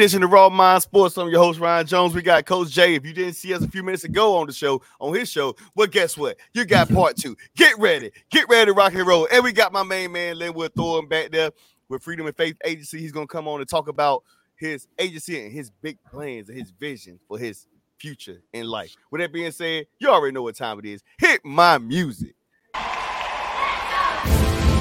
[0.00, 1.18] edition of Raw Mind Sports.
[1.18, 2.14] I'm your host, Ryan Jones.
[2.14, 2.94] We got Coach Jay.
[2.94, 5.54] If you didn't see us a few minutes ago on the show, on his show,
[5.74, 6.38] well, guess what?
[6.54, 6.96] You got mm-hmm.
[6.96, 7.36] part two.
[7.54, 8.10] Get ready.
[8.30, 9.28] Get ready to rock and roll.
[9.30, 11.50] And we got my main man, Linwood Thorne, back there
[11.90, 12.98] with Freedom and Faith Agency.
[12.98, 14.24] He's going to come on and talk about
[14.56, 17.66] his agency and his big plans and his vision for his
[17.98, 18.96] future in life.
[19.10, 21.02] With that being said, you already know what time it is.
[21.18, 22.34] Hit my music.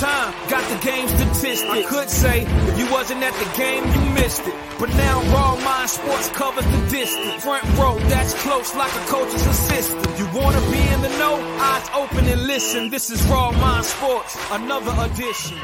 [0.00, 1.62] time, got the game statistics.
[1.62, 4.54] I could say if you wasn't at the game, you missed it.
[4.78, 7.42] But now Raw Mind Sports covers the distance.
[7.42, 10.18] Front row, that's close like a coach's assistant.
[10.18, 11.36] You wanna be in the know?
[11.60, 12.90] Eyes open and listen.
[12.90, 15.58] This is Raw Mind Sports, another edition.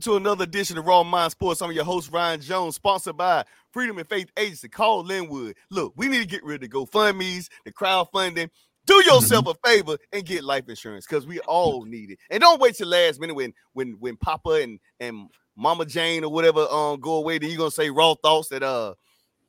[0.00, 1.62] To another edition of Raw Mind Sports.
[1.62, 4.68] I'm your host, Ryan Jones, sponsored by Freedom and Faith Agency.
[4.68, 5.56] Call Linwood.
[5.70, 8.50] Look, we need to get rid of the GoFundMe's, the crowdfunding
[8.86, 9.68] do yourself mm-hmm.
[9.68, 12.18] a favor and get life insurance because we all need it.
[12.30, 16.30] And don't wait till last minute when when when Papa and and Mama Jane or
[16.30, 17.38] whatever um go away.
[17.38, 18.94] Then you're gonna say raw thoughts that uh,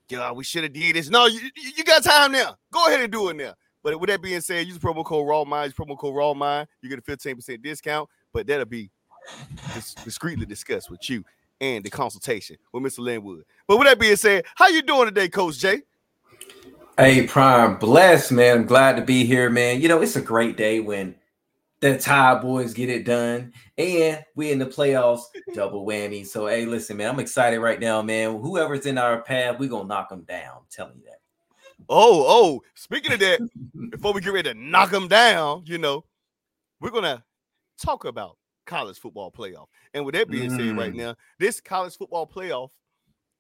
[0.10, 1.10] God, we should have did this.
[1.10, 2.56] No, you, you got time now.
[2.72, 3.54] Go ahead and do it now.
[3.84, 5.72] But with that being said, use promo code Raw Mind.
[5.72, 6.68] Use promo code Raw Mind.
[6.82, 8.10] You get a fifteen percent discount.
[8.34, 8.90] But that'll be
[10.04, 11.24] discreetly discussed with you
[11.60, 13.00] and the consultation with Mr.
[13.00, 13.44] Linwood.
[13.68, 15.82] But with that being said, how you doing today, Coach Jay?
[17.00, 18.58] Hey, Prime, blessed, man.
[18.58, 19.80] I'm glad to be here, man.
[19.80, 21.14] You know, it's a great day when
[21.80, 26.26] the Tide boys get it done and we in the playoffs, double whammy.
[26.26, 28.40] So, hey, listen, man, I'm excited right now, man.
[28.40, 30.54] Whoever's in our path, we're gonna knock them down.
[30.58, 31.20] I'm telling you that.
[31.88, 33.48] Oh, oh, speaking of that,
[33.92, 36.04] before we get ready to knock them down, you know,
[36.82, 37.24] we're gonna
[37.80, 39.68] talk about college football playoff.
[39.94, 40.58] And with that being mm.
[40.58, 40.98] said, right mm.
[40.98, 42.70] now, this college football playoff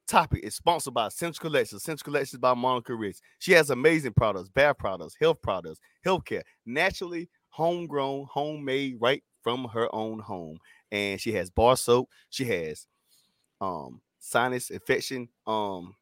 [0.07, 1.83] topic is sponsored by Escentuals Collections.
[1.83, 3.21] Escentuals Collections by Monica Ricks.
[3.39, 9.93] She has amazing products, bath products, health products, healthcare, naturally homegrown, homemade, right from her
[9.93, 10.57] own home.
[10.91, 12.09] And she has bar soap.
[12.29, 12.87] She has
[13.59, 15.95] um sinus infection, um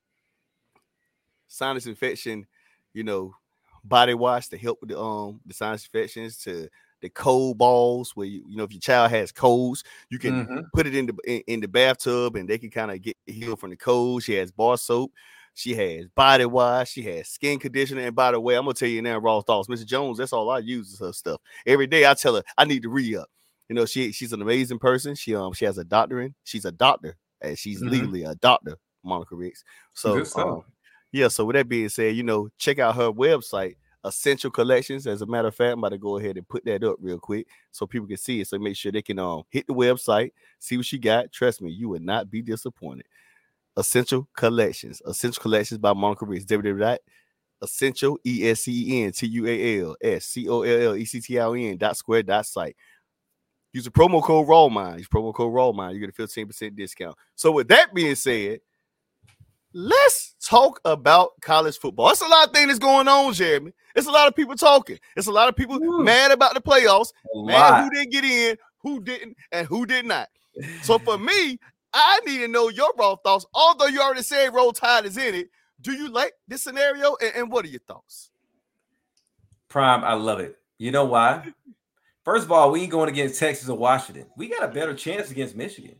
[1.47, 2.45] sinus infection,
[2.93, 3.35] you know,
[3.83, 6.69] body wash to help with the um the sinus infections to
[7.05, 10.59] the cold balls where you, you know if your child has colds, you can mm-hmm.
[10.73, 13.59] put it in the in, in, the bathtub and they can kind of get healed
[13.59, 14.23] from the cold.
[14.23, 15.11] She has bar soap,
[15.53, 18.01] she has body wash, she has skin conditioner.
[18.01, 19.85] And by the way, I'm gonna tell you now, raw thoughts, Mr.
[19.85, 20.17] Jones.
[20.17, 21.39] That's all I use is her stuff.
[21.67, 23.29] Every day I tell her I need to re up.
[23.69, 25.13] You know, she she's an amazing person.
[25.13, 26.33] She um she has a doctorate.
[26.43, 27.89] She's a doctor, and she's mm-hmm.
[27.89, 29.63] legally a doctor, Monica Ricks.
[29.93, 30.63] So um,
[31.11, 31.27] yeah.
[31.27, 35.07] So with that being said, you know, check out her website essential collections.
[35.07, 37.19] As a matter of fact, I'm about to go ahead and put that up real
[37.19, 38.47] quick so people can see it.
[38.47, 41.31] So make sure they can um hit the website, see what she got.
[41.31, 43.07] Trust me, you would not be disappointed.
[43.75, 46.45] Essential collections, essential collections by Monica Reese.
[47.61, 50.95] Essential E S C E N T U A L S C O L L
[50.95, 52.75] E C T I O N dot square dot site.
[53.71, 54.99] Use the promo code RAWMIND.
[54.99, 55.93] Use promo code RAWMIND.
[55.93, 57.17] You get a 15% discount.
[57.35, 58.59] So, with that being said,
[59.73, 62.11] let's talk about college football.
[62.11, 63.73] It's a lot of things going on, Jeremy.
[63.95, 64.99] It's a lot of people talking.
[65.17, 66.03] It's a lot of people Ooh.
[66.03, 70.29] mad about the playoffs, mad who didn't get in, who didn't, and who did not.
[70.83, 71.59] So for me,
[71.93, 73.45] I need to know your raw thoughts.
[73.53, 75.49] Although you already said Roll Tide is in it,
[75.81, 77.15] do you like this scenario?
[77.21, 78.31] And, and what are your thoughts?
[79.67, 80.57] Prime, I love it.
[80.77, 81.53] You know why?
[82.23, 84.25] First of all, we ain't going against Texas or Washington.
[84.35, 85.95] We got a better chance against Michigan.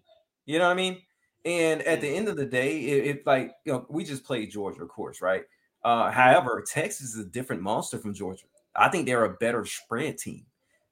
[0.45, 1.01] You know what I mean?
[1.45, 4.51] And at the end of the day, it, it like you know, we just played
[4.51, 5.44] Georgia, of course, right?
[5.83, 8.45] Uh, however, Texas is a different monster from Georgia.
[8.75, 10.45] I think they're a better spread team.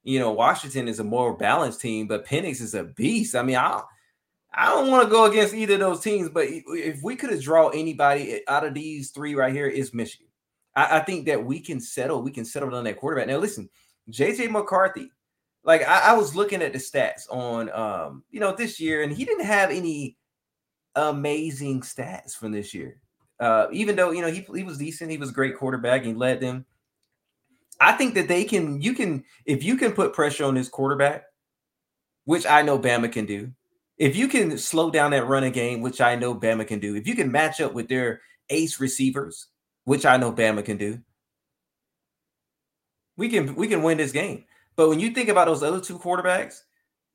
[0.03, 3.35] You know, Washington is a more balanced team, but Penix is a beast.
[3.35, 3.81] I mean, I
[4.53, 7.41] I don't want to go against either of those teams, but if we could have
[7.41, 10.27] draw anybody out of these three right here, is Michigan.
[10.75, 12.21] I, I, think that we can settle.
[12.21, 13.27] We can settle on that quarterback.
[13.27, 13.69] Now, listen,
[14.11, 15.09] JJ McCarthy.
[15.63, 19.11] Like I, I was looking at the stats on, um, you know, this year, and
[19.11, 20.17] he didn't have any
[20.95, 22.99] amazing stats from this year.
[23.39, 26.13] Uh, even though you know he he was decent, he was a great quarterback, he
[26.13, 26.65] led them.
[27.79, 28.81] I think that they can.
[28.81, 31.23] You can if you can put pressure on this quarterback,
[32.25, 33.51] which I know Bama can do.
[33.97, 36.95] If you can slow down that running game, which I know Bama can do.
[36.95, 39.47] If you can match up with their ace receivers,
[39.85, 40.99] which I know Bama can do,
[43.17, 44.45] we can we can win this game.
[44.75, 46.61] But when you think about those other two quarterbacks,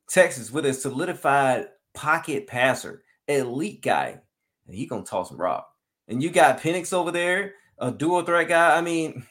[0.09, 4.19] Texas with a solidified pocket passer elite guy.
[4.67, 5.69] and he gonna toss some rock.
[6.07, 8.75] And you got Penix over there, a dual threat guy.
[8.75, 9.25] I mean,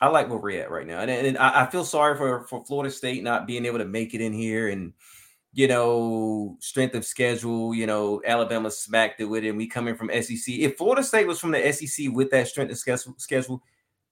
[0.00, 2.64] I like where we're at right now, and, and I, I feel sorry for for
[2.64, 4.92] Florida State not being able to make it in here and
[5.52, 9.48] you know, strength of schedule, you know, Alabama smacked it with it.
[9.48, 10.46] And we coming from SEC.
[10.46, 13.62] If Florida State was from the SEC with that strength of schedule, schedule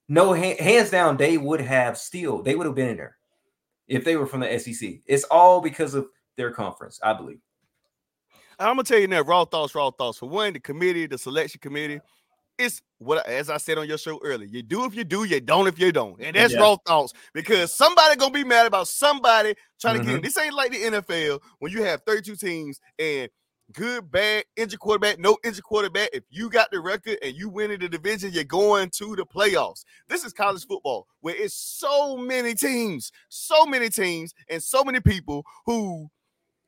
[0.09, 3.17] no hands down, they would have still, they would have been in there
[3.87, 4.95] if they were from the SEC.
[5.05, 7.39] It's all because of their conference, I believe.
[8.59, 10.17] I'm gonna tell you now, raw thoughts, raw thoughts.
[10.17, 12.01] For one, the committee, the selection committee,
[12.57, 14.47] it's what as I said on your show earlier.
[14.47, 16.21] You do if you do, you don't if you don't.
[16.21, 16.59] And that's yeah.
[16.59, 20.01] raw thoughts because somebody gonna be mad about somebody trying mm-hmm.
[20.01, 20.17] to get in.
[20.17, 20.25] Mm-hmm.
[20.25, 23.29] This ain't like the NFL when you have 32 teams and
[23.71, 26.09] good, bad, injured quarterback, no injured quarterback.
[26.11, 29.25] If you got the record and you win in the division, you're going to the
[29.25, 29.85] playoffs.
[30.07, 34.99] This is college football where it's so many teams, so many teams, and so many
[34.99, 36.09] people who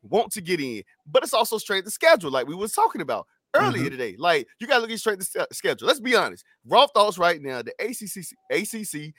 [0.02, 0.82] want to get in.
[1.06, 3.90] But it's also straight the schedule, like we was talking about earlier mm-hmm.
[3.90, 4.16] today.
[4.18, 5.86] Like you got to look at straight the schedule.
[5.86, 6.44] Let's be honest.
[6.64, 7.62] Raw thoughts right now.
[7.62, 9.14] The ACC, ACC,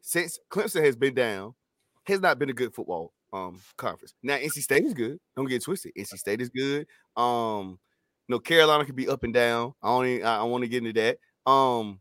[0.00, 1.54] since Clemson has been down,
[2.04, 4.14] has not been a good football um conference.
[4.22, 5.18] Now NC State is good.
[5.36, 5.92] Don't get twisted.
[5.98, 6.86] NC State is good.
[7.16, 7.78] Um,
[8.28, 9.74] you know, Carolina could be up and down.
[9.82, 10.06] I don't.
[10.06, 11.50] Even, I, I want to get into that.
[11.50, 11.98] Um,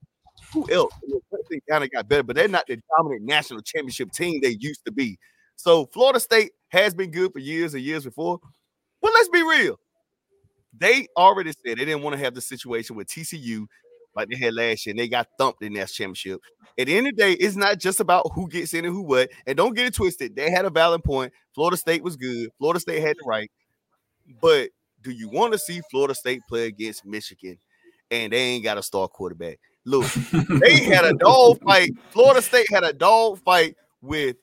[0.54, 0.94] who else?
[1.32, 4.84] Clemson kind of got better, but they're not the dominant national championship team they used
[4.86, 5.18] to be.
[5.62, 8.40] So Florida State has been good for years and years before.
[9.00, 9.80] But let's be real.
[10.76, 13.68] They already said they didn't want to have the situation with TCU
[14.16, 16.42] like they had last year, and they got thumped in that championship.
[16.80, 19.04] At the end of the day, it's not just about who gets in and who
[19.04, 19.30] what.
[19.46, 20.36] And don't get it twisted.
[20.36, 21.32] They had a valid point.
[21.54, 22.50] Florida State was good.
[22.58, 23.52] Florida State had the right.
[24.42, 24.72] But
[25.04, 27.60] do you want to see Florida State play against Michigan
[28.10, 29.60] and they ain't got a star quarterback?
[29.86, 30.12] Look,
[30.60, 31.92] they had a dog fight.
[32.10, 34.38] Florida State had a dog fight with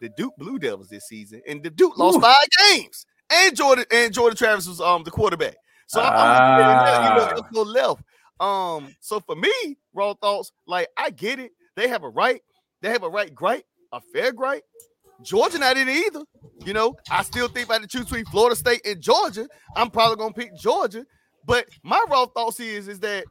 [0.00, 2.20] the Duke Blue Devils this season, and the Duke lost Ooh.
[2.20, 2.36] five
[2.70, 3.06] games.
[3.30, 5.56] And Jordan and Jordan Travis was um the quarterback.
[5.86, 8.02] So I'm, I'm you know, left.
[8.40, 11.52] Um, so for me, raw thoughts, like I get it.
[11.76, 12.42] They have a right,
[12.82, 14.64] they have a right gripe, a fair gripe.
[15.22, 16.22] Georgia not in it either.
[16.64, 19.48] You know, I still think about the choose between Florida State and Georgia.
[19.76, 21.04] I'm probably gonna pick Georgia.
[21.44, 23.24] But my raw thoughts is is that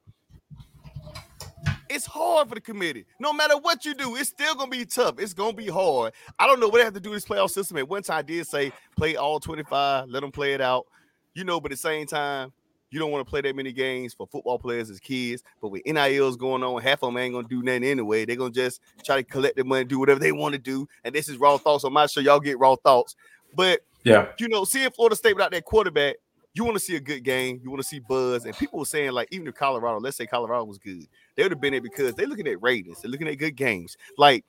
[1.89, 3.05] it's hard for the committee.
[3.19, 5.19] No matter what you do, it's still gonna be tough.
[5.19, 6.13] It's gonna be hard.
[6.39, 7.77] I don't know what they have to do this playoff system.
[7.77, 10.85] At one time, I did say play all 25, let them play it out.
[11.33, 12.51] You know, but at the same time,
[12.89, 15.43] you don't want to play that many games for football players as kids.
[15.61, 18.25] But with NILs going on, half of them ain't gonna do nothing anyway.
[18.25, 20.87] They're gonna just try to collect their money, do whatever they want to do.
[21.03, 21.83] And this is raw thoughts.
[21.83, 23.15] I'm not sure y'all get raw thoughts.
[23.53, 26.15] But yeah, you know, seeing Florida State without that quarterback,
[26.53, 28.45] you want to see a good game, you want to see buzz.
[28.45, 31.05] And people were saying, like, even if Colorado, let's say Colorado was good,
[31.37, 33.95] they would have been there because they're looking at ratings, they're looking at good games.
[34.17, 34.43] Like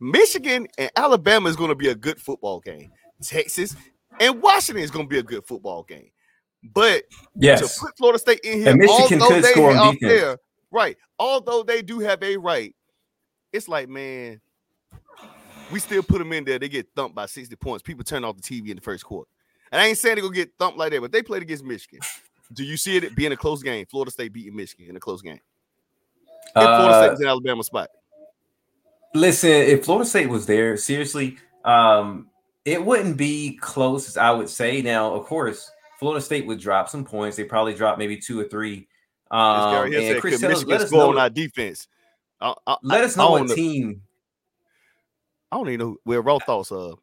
[0.00, 2.90] Michigan and Alabama is going to be a good football game.
[3.22, 3.74] Texas
[4.20, 6.10] and Washington is going to be a good football game.
[6.74, 7.04] But
[7.36, 7.60] yes.
[7.60, 10.20] to put Florida State in here, and Michigan although could they score on defense.
[10.20, 10.38] There,
[10.70, 10.96] right?
[11.18, 12.74] Although they do have a right,
[13.52, 14.40] it's like man,
[15.70, 16.58] we still put them in there.
[16.58, 17.82] They get thumped by 60 points.
[17.82, 19.28] People turn off the TV in the first quarter.
[19.70, 22.00] And I ain't saying they're gonna get thumped like that, but they played against Michigan.
[22.52, 23.86] Do you see it being a close game?
[23.86, 25.40] Florida State beating Michigan in a close game.
[26.56, 27.88] If uh, Florida State was in Alabama spot.
[29.14, 32.28] Listen, if Florida State was there, seriously, um,
[32.64, 34.82] it wouldn't be close as I would say.
[34.82, 37.36] Now, of course, Florida State would drop some points.
[37.36, 38.88] They probably drop maybe two or three.
[39.30, 41.88] Um, and Chris, tell us, let us know on our defense.
[42.40, 43.54] I, I, let us know what know.
[43.54, 44.02] team.
[45.50, 46.70] I don't even know where raw thoughts.
[46.70, 46.94] Uh,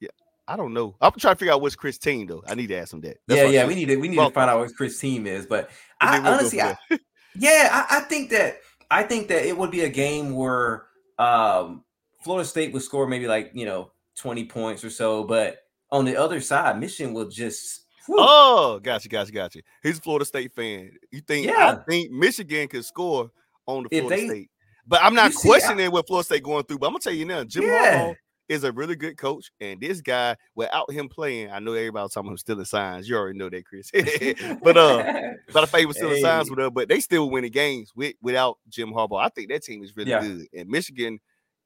[0.00, 0.08] yeah,
[0.48, 0.96] I don't know.
[1.00, 2.42] I'm trying to figure out which Chris team though.
[2.46, 3.18] I need to ask him that.
[3.26, 5.46] That's yeah, yeah, we need to we need to find out what Chris team is.
[5.46, 5.70] But
[6.00, 6.76] I honestly, I,
[7.36, 8.58] yeah, I, I think that
[8.90, 10.86] I think that it would be a game where
[11.18, 11.84] um,
[12.22, 15.58] Florida State would score maybe like you know 20 points or so, but
[15.90, 18.16] on the other side, Michigan will just Whew.
[18.20, 19.60] Oh, gotcha, gotcha, gotcha.
[19.82, 20.92] He's a Florida State fan.
[21.10, 21.46] You think?
[21.46, 21.76] Yeah.
[21.76, 23.30] I think Michigan could score
[23.66, 24.50] on the Florida they, State,
[24.86, 26.78] but I'm not questioning see, I, what Florida State going through.
[26.78, 27.98] But I'm gonna tell you now, Jim yeah.
[27.98, 28.16] Harbaugh
[28.48, 32.28] is a really good coach, and this guy, without him playing, I know everybody talking
[32.28, 33.08] about stealing signs.
[33.08, 33.90] You already know that, Chris.
[34.62, 36.22] but uh, by the was stealing hey.
[36.22, 39.24] signs with her, but they still winning games with without Jim Harbaugh.
[39.24, 40.20] I think that team is really yeah.
[40.20, 41.18] good, and Michigan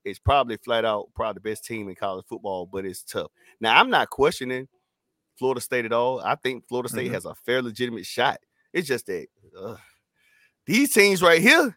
[0.04, 3.30] is probably flat out probably the best team in college football, but it's tough.
[3.60, 4.68] Now I'm not questioning
[5.38, 6.20] Florida State at all.
[6.20, 7.14] I think Florida State mm-hmm.
[7.14, 8.38] has a fair legitimate shot.
[8.72, 9.26] It's just that
[9.58, 9.76] uh,
[10.66, 11.76] these teams right here,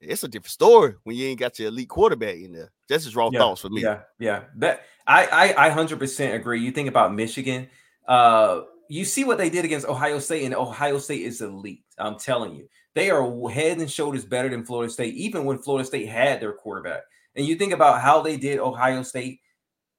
[0.00, 2.72] it's a different story when you ain't got your elite quarterback in there.
[2.88, 3.82] That's just raw yeah, thoughts for me.
[3.82, 4.44] Yeah, yeah.
[4.56, 6.60] That I I hundred percent agree.
[6.60, 7.68] You think about Michigan,
[8.06, 11.84] uh, you see what they did against Ohio State, and Ohio State is elite.
[11.98, 15.86] I'm telling you, they are head and shoulders better than Florida State, even when Florida
[15.86, 17.02] State had their quarterback.
[17.36, 19.40] And you think about how they did Ohio State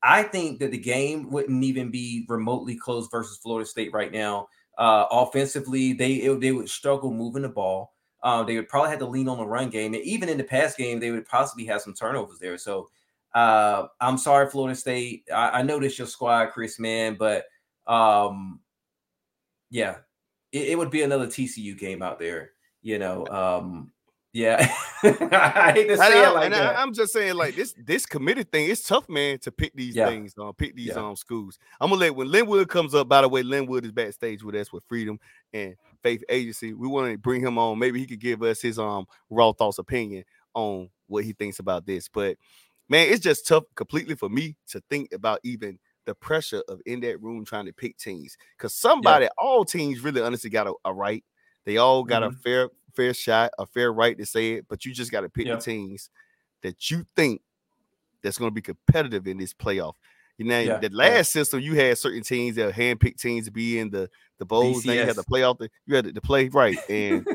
[0.03, 4.48] I think that the game wouldn't even be remotely close versus Florida State right now.
[4.77, 7.93] Uh, offensively, they it, they would struggle moving the ball.
[8.23, 10.43] Um, they would probably have to lean on the run game, and even in the
[10.43, 12.57] pass game, they would possibly have some turnovers there.
[12.57, 12.89] So,
[13.33, 15.27] uh, I'm sorry, Florida State.
[15.33, 17.45] I, I know this your squad, Chris, man, but
[17.87, 18.59] um,
[19.69, 19.97] yeah,
[20.51, 22.51] it, it would be another TCU game out there.
[22.83, 23.91] You know, um,
[24.33, 24.57] yeah,
[25.03, 26.75] I hate to say I, it like and that.
[26.77, 29.95] I, am just saying, like this this committed thing, it's tough, man, to pick these
[29.95, 30.07] Yeah.
[30.07, 31.09] things, um, pick these Yeah.
[31.09, 31.59] um schools.
[31.79, 33.09] I'm gonna let when Linwood comes up.
[33.09, 35.19] By the way, Linwood is backstage with us with Freedom
[35.53, 36.74] and Faith Agency.
[36.74, 37.79] We want to bring him on.
[37.79, 41.86] Maybe he could give us his um raw thoughts, opinion on what he thinks about
[41.86, 42.08] this.
[42.10, 42.38] But
[42.89, 47.00] man, it's just tough completely for me to think about even the pressure of in
[47.01, 50.93] that room trying to pick teams because somebody, all teams really honestly got a, a
[50.93, 51.24] right.
[51.65, 52.27] They all got Mhm.
[52.29, 55.29] a fair fair shot, a fair right to say it, but you just got to
[55.29, 55.55] pick Yeah.
[55.55, 56.10] the teams
[56.62, 57.41] that you think
[58.24, 59.93] that's going to be competitive in this playoff.
[60.43, 60.98] Know, Yeah, the yeah.
[60.98, 64.86] last system you had certain teams that handpicked teams to be in the the bowls.
[64.86, 65.25] Now you had the BCS.
[65.25, 65.57] playoff.
[65.60, 67.27] The, you had to, to play right, and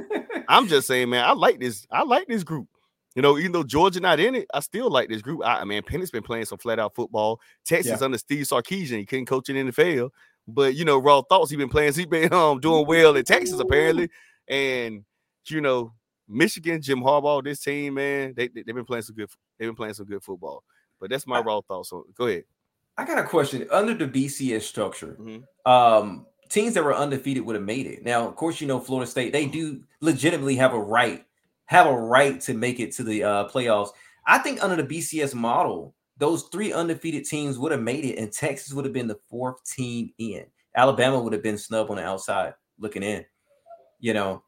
[0.48, 1.86] I'm just saying, man, I like this.
[1.90, 2.68] I like this group.
[3.14, 5.42] You know, even though Georgia not in it, I still like this group.
[5.42, 7.40] I, I mean, Penix been playing some flat out football.
[7.64, 10.10] Texas under Steve Sarkisian, he couldn't coach it in the NFL,
[10.46, 11.94] but you know, raw thoughts He's been playing.
[11.94, 14.10] He's been um doing well in Texas apparently,
[14.48, 15.04] and
[15.48, 15.92] you know,
[16.28, 19.30] Michigan, Jim Harbaugh, this team, man, they they have been playing some good.
[19.58, 20.62] They've been playing some good football.
[21.00, 22.04] But that's my raw thoughts on.
[22.16, 22.44] Go ahead.
[22.98, 23.66] I got a question.
[23.70, 25.44] Under the BCS structure, Mhm.
[25.70, 28.02] um, teams that were undefeated would have made it.
[28.04, 29.32] Now, of course, you know Florida State.
[29.32, 31.24] They do legitimately have a right,
[31.66, 33.90] have a right to make it to the uh, playoffs.
[34.26, 38.32] I think under the BCS model, those three undefeated teams would have made it, and
[38.32, 40.46] Texas would have been the fourth team in.
[40.74, 43.24] Alabama would have been snub on the outside looking in.
[44.00, 44.42] You know.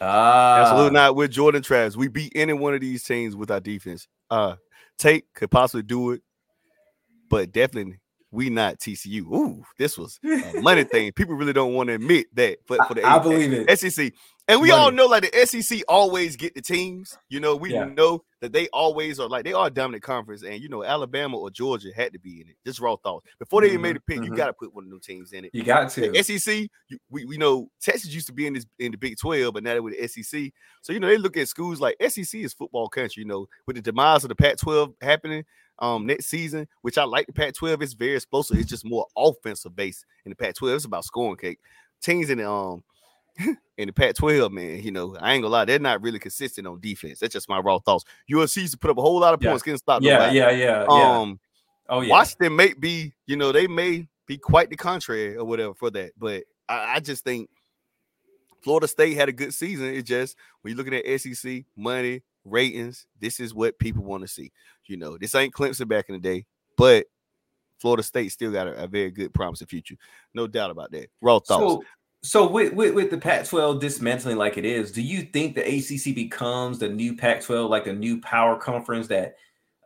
[0.00, 1.96] Ah, Absolutely not with Jordan Travis.
[1.96, 4.08] We beat any one of these teams with our defense.
[4.30, 4.56] Uh
[4.98, 6.22] Tate could possibly do it,
[7.28, 8.00] but definitely
[8.32, 9.22] we not TCU.
[9.22, 11.12] Ooh, this was a money thing.
[11.12, 13.78] People really don't want to admit that, but for the I, believe it.
[13.78, 14.12] SEC.
[14.48, 17.18] And we all know like the SEC always get the teams.
[17.28, 17.86] You know, we Yeah.
[17.86, 20.42] know that they always are like they are a dominant conference.
[20.44, 22.56] And you know, Alabama or Georgia had to be in it.
[22.64, 23.26] Just raw thoughts.
[23.40, 24.36] Before they even made a pick, you mhm.
[24.36, 25.50] got to put one of them teams in it.
[25.52, 26.10] You got to.
[26.12, 29.16] The SEC, you, we, we know Texas used to be in this in the Big
[29.18, 30.52] 12, but now they're with the SEC.
[30.82, 33.22] So you know they look at schools like SEC is football country.
[33.22, 35.44] You know, with the demise of the Pac-12 happening
[35.78, 37.82] um next season, which I like the Pac-12.
[37.82, 38.58] It's very explosive.
[38.58, 40.76] It's just more offensive based in the Pac-12.
[40.76, 41.58] It's about scoring cake.
[42.00, 42.82] Teams in the um
[43.76, 46.80] in the Pac-12, man, you know, I ain't gonna lie, they're not really consistent on
[46.80, 47.18] defense.
[47.18, 48.04] That's just my raw thoughts.
[48.30, 50.38] USC used to put up a whole lot of points, couldn't stop yeah, nobody.
[50.38, 51.18] yeah, yeah, yeah.
[51.18, 51.38] Um,
[51.88, 52.10] oh yeah.
[52.10, 56.12] Washington may be, you know, they may be quite the contrary or whatever for that.
[56.18, 57.50] But I, I just think
[58.62, 59.86] Florida State had a good season.
[59.86, 64.28] It just when you're looking at SEC money, ratings, this is what people want to
[64.28, 64.52] see.
[64.86, 67.06] You know, this ain't Clemson back in the day, but
[67.78, 69.96] Florida State still got a, a very good promising future.
[70.34, 71.08] No doubt about that.
[71.20, 71.48] Raw thoughts.
[71.48, 71.84] So,
[72.22, 76.14] so with, with with the Pac-12 dismantling like it is, do you think the ACC
[76.14, 79.36] becomes the new Pac-12, like the new power conference that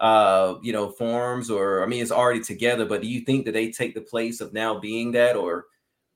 [0.00, 3.52] uh you know forms, or I mean, it's already together, but do you think that
[3.52, 5.66] they take the place of now being that, or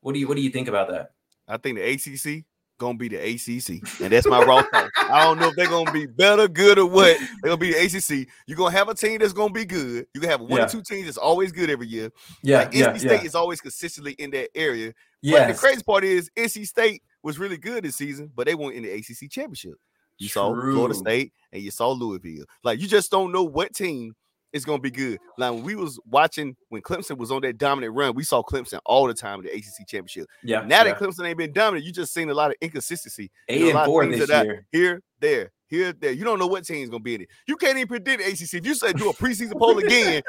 [0.01, 1.11] what do you what do you think about that?
[1.47, 2.45] I think the ACC
[2.79, 4.91] gonna be the ACC, and that's my raw thought.
[5.11, 7.17] I don't know if they're gonna be better, good, or what.
[7.43, 8.29] They're gonna be the ACC.
[8.47, 10.07] You're gonna have a team that's gonna be good.
[10.15, 10.67] You can have one Yeah.
[10.67, 12.11] or two teams that's always good every year.
[12.43, 14.93] Yeah, like NC State is always consistently in that area.
[15.23, 18.75] But the crazy part is NC State was really good this season, but they weren't
[18.77, 19.75] in the ACC championship.
[20.19, 22.45] You saw Florida State and you saw Louisville.
[22.63, 24.15] Like you just don't know what team
[24.55, 25.19] is gonna be good.
[25.37, 28.79] Like when we was watching when Clemson was on that dominant run, we saw Clemson
[28.87, 30.27] all the time in the ACC championship.
[30.43, 30.61] yeah.
[30.61, 30.85] Now yeah.
[30.85, 33.25] that Clemson ain't been dominant, you just seen a lot of inconsistency.
[33.25, 34.67] You eight know, a and lot of four this that year.
[34.73, 36.13] Here, there, here, there.
[36.13, 37.29] You don't know what team's gonna be in it.
[37.47, 38.55] You can't even predict ACC.
[38.55, 40.23] If you say do a preseason poll again,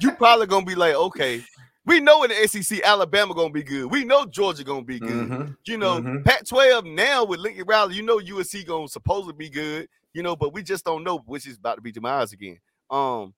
[0.00, 1.44] you probably gonna be like, okay,
[1.84, 3.90] we know in the SEC, Alabama gonna be good.
[3.90, 5.10] We know Georgia gonna be good.
[5.28, 5.56] Mhm.
[5.66, 6.24] You know, Mhm.
[6.24, 9.88] Pac-12 now with Lincoln Riley, you know USC gonna supposedly be good.
[10.14, 12.58] You know, but we just don't know which is about to be demise again.
[12.90, 13.34] Um,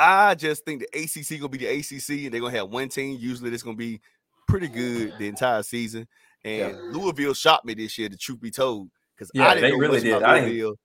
[0.00, 3.18] I just think the ACC gonna be the ACC, and they're gonna have one team.
[3.20, 4.00] Usually, that's gonna be
[4.48, 6.08] pretty good the entire season.
[6.44, 6.80] And Yeah.
[6.92, 8.08] Louisville shocked me this year.
[8.08, 10.16] The truth be told, because Yeah, I didn't they know really much did.
[10.16, 10.76] about I Louisville.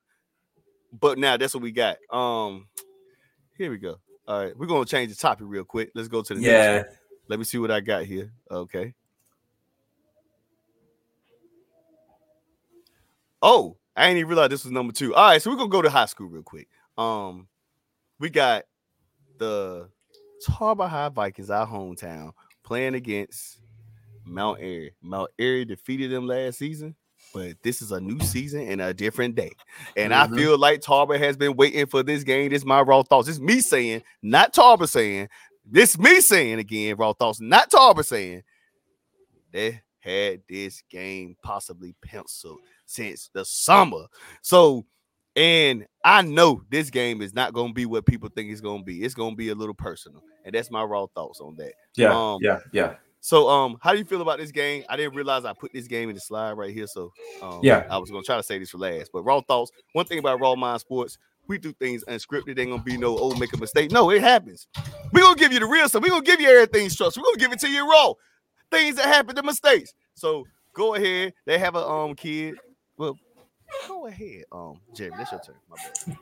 [1.00, 1.98] But now that's what we got.
[2.12, 2.68] Um,
[3.58, 4.00] here we go.
[4.28, 5.92] All right, we're gonna change the topic real quick.
[5.96, 6.76] Let's go to the next Yeah.
[6.78, 6.86] one.
[7.28, 8.32] Let me see what I got here.
[8.52, 8.94] Okay.
[13.42, 15.14] Oh, I didn't even realize this was number two.
[15.16, 16.68] All right, so we're gonna go to high school real quick.
[16.98, 17.48] Um,
[18.20, 18.66] we got
[19.38, 19.90] the
[20.48, 22.32] Tarboro High Vikings, our hometown,
[22.64, 23.60] playing against
[24.26, 24.94] Mount Airy.
[25.02, 26.96] Mount Airy defeated them last season,
[27.34, 29.52] but this is a new season and a different day.
[29.96, 30.34] And Mhm.
[30.34, 32.50] I feel like Tarboro has been waiting for this game.
[32.50, 33.28] This is my raw thoughts.
[33.28, 35.30] It's me saying, not Tarboro saying.
[35.68, 38.44] this me saying again, raw thoughts, not Tarboro saying
[39.52, 44.06] they had this game possibly penciled since the summer.
[44.44, 44.86] So,
[45.36, 48.80] and I know this game is not going to be what people think it's going
[48.80, 49.04] to be.
[49.04, 51.74] It's going to be a little personal, and that's my raw thoughts on that.
[51.96, 52.96] Yeah, Um, yeah, yeah.
[53.22, 54.84] So, um, how do you feel about this game?
[54.88, 56.86] I didn't realize I put this game in the slide right here.
[56.86, 57.12] So,
[57.42, 57.84] um, Yeah.
[57.90, 59.10] I was gonna try to say this for last.
[59.12, 59.72] But raw thoughts.
[59.94, 62.60] One thing about Raw Mind Sports, we do things unscripted.
[62.60, 63.92] Ain't gonna be no oh make a mistake.
[63.92, 64.68] No, it happens.
[65.12, 66.04] We gonna give you the real stuff.
[66.04, 67.24] We gonna give you everything structured.
[67.24, 68.14] We gonna give it to you raw.
[68.70, 69.94] Things that happen, the mistakes.
[70.14, 71.34] So go ahead.
[71.46, 72.56] They have a um kid.
[72.98, 73.18] Well,
[73.88, 74.44] go ahead.
[74.52, 75.56] Um, Jeremy, that's your turn.
[75.70, 76.18] My bad.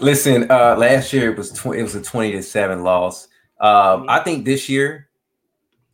[0.00, 3.28] Listen, uh, last year it was tw- it was a twenty to seven loss.
[3.60, 5.08] Um, I think this year,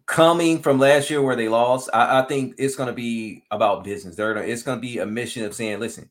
[0.07, 3.85] coming from last year where they lost, I, I think it's going to be about
[3.85, 4.17] business.
[4.17, 6.11] They're gonna, it's going to be a mission of saying, listen,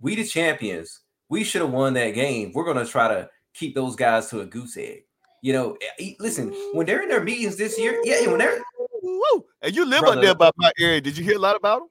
[0.00, 1.00] we the champions.
[1.28, 2.52] We should have won that game.
[2.54, 5.04] We're going to try to keep those guys to a goose egg.
[5.40, 8.60] You know, eh, listen, when they're in their meetings this year, yeah, when they're
[9.02, 9.44] Woo!
[9.62, 10.18] And you live Brother.
[10.18, 11.00] up there by my area.
[11.00, 11.88] Did you hear a lot about them?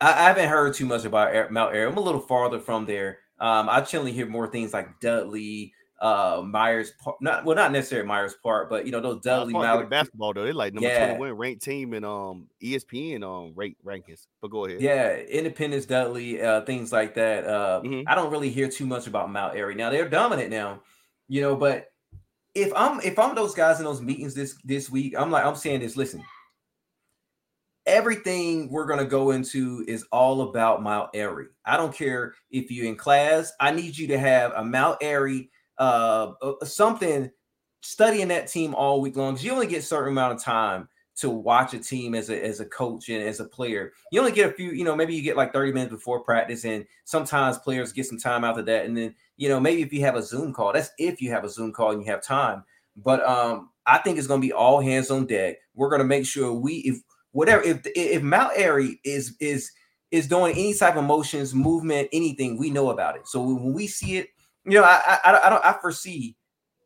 [0.00, 1.90] I, I haven't heard too much about Air, Mount Airy.
[1.90, 3.18] I'm a little farther from there.
[3.38, 7.16] Um, I generally hear more things like Dudley, uh, Myers Park.
[7.20, 9.90] Not well, not necessarily Myers Park, but you know those Dudley, Mallard.
[9.90, 10.44] basketball though.
[10.44, 11.16] They're like number Yeah.
[11.16, 14.26] 21 ranked team in um ESPN um rate rankings.
[14.40, 14.80] But go ahead.
[14.80, 17.44] Yeah, Independence, Dudley, uh, things like that.
[17.46, 18.04] Uh, Mhm.
[18.06, 19.74] I don't really hear too much about Mount Airy.
[19.74, 20.80] Now they're dominant now,
[21.28, 21.56] you know.
[21.56, 21.86] But
[22.54, 25.56] if I'm if I'm those guys in those meetings this this week, I'm like I'm
[25.56, 25.96] saying this.
[25.96, 26.22] Listen,
[27.86, 31.46] everything we're gonna go into is all about Mount Airy.
[31.64, 33.52] I don't care if you're in class.
[33.60, 37.30] I need you to have a Mount Airy uh uh, something
[37.80, 39.36] studying that team all week long.
[39.38, 42.60] you only get a certain amount of time to watch a team as a as
[42.60, 43.92] a coach and as a player.
[44.10, 46.64] You only get a few, you know, maybe you get like 30 minutes before practice,
[46.64, 48.86] and sometimes players get some time after that.
[48.86, 51.44] And then, you know, maybe if you have a Zoom call, that's if you have
[51.44, 52.64] a Zoom call and you have time.
[52.96, 55.56] But um, I think it's gonna be all hands on deck.
[55.74, 56.96] We're gonna make sure we if
[57.34, 59.70] whatever if if Mount Airy is is
[60.10, 63.26] is doing any type of motions, movement, anything, we know about it.
[63.26, 64.28] So when we see it,
[64.64, 66.36] you know, I I, I don't I foresee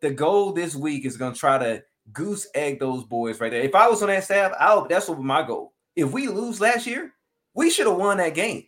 [0.00, 3.62] the goal this week is gonna try to goose egg those boys right there.
[3.62, 5.74] If I was on that staff, I that's what my goal.
[5.94, 7.12] If we lose last year,
[7.54, 8.64] we should have won that game.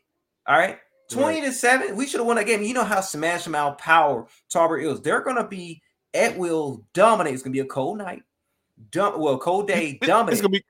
[0.46, 0.78] All right.
[1.10, 2.62] 20 to 7, we should have won that game.
[2.62, 5.00] You know how smash mouth power Tarboro is.
[5.00, 5.82] They're gonna be
[6.14, 7.34] at will dominate.
[7.34, 8.22] It's gonna be a cold night.
[8.94, 10.32] Well, cold day dominate.
[10.34, 10.64] It's gonna be.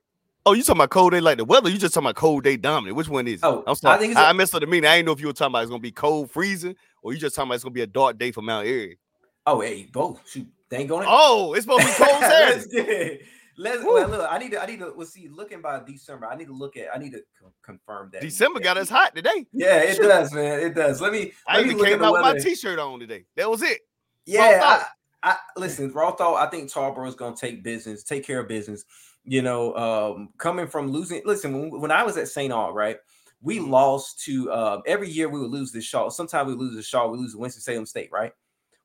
[0.47, 1.69] Oh, you talking about cold day like the weather?
[1.69, 2.97] You just talking about cold day dominant?
[2.97, 3.35] Which one is?
[3.35, 3.47] it?
[3.47, 4.89] Oh, I'm I think I, it's a- I messed up the meaning.
[4.89, 7.19] I didn't know if you were talking about it's gonna be cold freezing or you
[7.19, 8.99] just talking about it's gonna be a dark day for Mount Airy.
[9.47, 10.21] oh, hey, both.
[10.29, 13.21] Shoot, they ain't going Oh, it's supposed to be cold Saturday.
[13.59, 14.27] let's well, look.
[14.31, 14.63] I need to.
[14.63, 14.93] I need to.
[14.97, 16.87] Well, see, looking by December, I need to look at.
[16.95, 18.23] I need to co- confirm that.
[18.23, 19.47] December got us hot today.
[19.53, 20.03] Yeah, it Shoot.
[20.09, 20.61] does, man.
[20.61, 21.01] It does.
[21.03, 21.33] Let me.
[21.47, 23.25] I let even came out with my t-shirt on today.
[23.37, 23.81] That was it.
[24.25, 24.85] Yeah.
[25.23, 25.93] I, I listen.
[25.93, 26.37] Raw thought.
[26.37, 28.85] I think Tarboro is going to take business, take care of business.
[29.25, 31.23] You know, um, coming from losing.
[31.25, 32.53] Listen, when, when I was at St.
[32.53, 32.97] Aug, right,
[33.43, 33.71] we Mm-hmm.
[33.71, 36.09] lost to uh, every year we would lose the Shaw.
[36.09, 37.09] Sometimes we lose the Shaw.
[37.09, 38.33] We lose to Winston Salem State, right?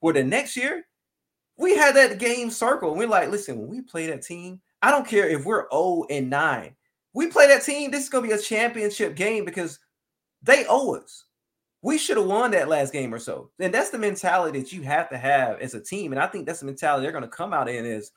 [0.01, 0.85] Well, the next year
[1.57, 2.95] we had that game circle.
[2.95, 6.29] We're like, listen, when we play that team, I don't care if we're 0 and
[6.29, 6.75] 9.
[7.13, 9.79] We play that team, this is gonna be a championship game because
[10.43, 11.25] they owe us.
[11.81, 13.51] We should have won that last game or so.
[13.59, 16.11] And that's the mentality that you have to have as a team.
[16.11, 18.11] And I think that's the mentality they're gonna come out in is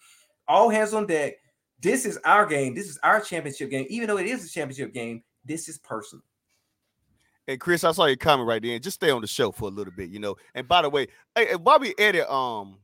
[0.49, 1.35] all hands on deck.
[1.81, 2.75] This is our game.
[2.75, 3.87] This is our championship game.
[3.89, 6.23] Even though it is a championship game, this is personal.
[7.47, 8.79] And Chris, I saw your comment right there.
[8.79, 10.37] Just stay on the show for a little bit, you know.
[10.55, 12.79] And by the way, hey, hey, while we edit, um,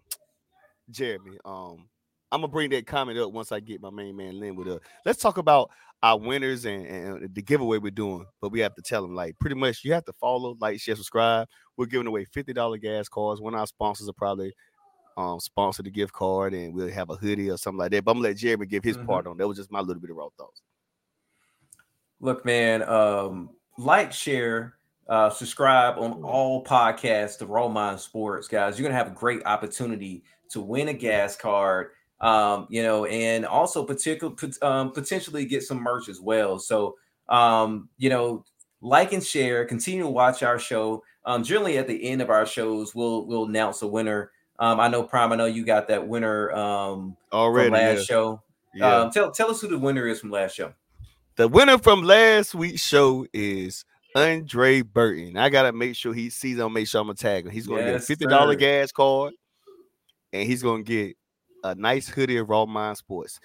[0.91, 1.89] Jeremy, um,
[2.33, 4.81] I'm gonna bring that comment up once I get my main man Linwood up.
[5.05, 5.71] Let's talk about
[6.03, 8.25] our winners and, and the giveaway we're doing.
[8.41, 10.97] But we have to tell them like pretty much you have to follow, like, share,
[10.97, 11.47] subscribe.
[11.77, 13.41] We're giving away fifty dollar gas cards.
[13.41, 14.55] One of our sponsors are probably
[15.17, 18.05] um sponsor the gift card, and we'll have a hoodie or something like that.
[18.05, 19.07] But I'm gonna let Jeremy give his Mhm.
[19.07, 19.37] part on.
[19.37, 20.63] That was just my little bit of raw thoughts.
[22.21, 24.77] Look, man, um, like, share,
[25.09, 28.79] uh, subscribe on all podcasts to Raw Mind Sports, guys.
[28.79, 33.45] You're gonna have a great opportunity to win a gas card, um, you know, and
[33.45, 36.59] also particular um, potentially get some merch as well.
[36.59, 36.97] So,
[37.29, 38.45] um, you know,
[38.81, 39.65] like and share.
[39.65, 41.03] Continue to watch our show.
[41.25, 44.31] Um, generally, at the end of our shows, we'll we'll announce a winner.
[44.65, 45.31] Um, I know Prime.
[45.31, 48.05] I know you got that winner um, Already, from last yeah.
[48.05, 48.43] show.
[48.75, 48.97] yeah.
[48.97, 50.73] Um, tell tell us who the winner is from last show.
[51.37, 55.37] The winner from last week's show is Andre Burton.
[55.37, 56.59] I gotta make sure he sees.
[56.59, 57.53] I'll make sure I'm gonna tag him.
[57.53, 59.35] He's gonna get a fifty dollar gas card,
[60.33, 61.15] and he's gonna get
[61.63, 63.41] a nice hoodie of Raw Mind Sports.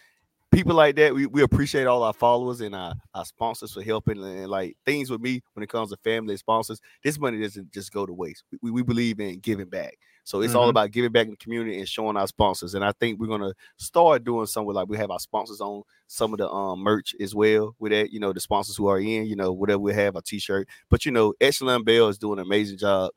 [0.52, 4.24] people like that, we, we appreciate all our followers and our, our sponsors for helping
[4.24, 6.80] and, like things with me when it comes to family sponsors.
[7.04, 8.44] This money doesn't just go to waste.
[8.62, 9.98] We, we believe in giving back.
[10.30, 10.60] So it's mm-hmm.
[10.60, 12.76] all about giving back in the community and showing our sponsors.
[12.76, 16.34] And I think we're gonna start doing something like we have our sponsors on some
[16.34, 19.26] of the um merch as well with that, you know, the sponsors who are in,
[19.26, 20.68] you know, whatever we have, a t-shirt.
[20.88, 23.10] But you know, Echelon Bell is doing an amazing job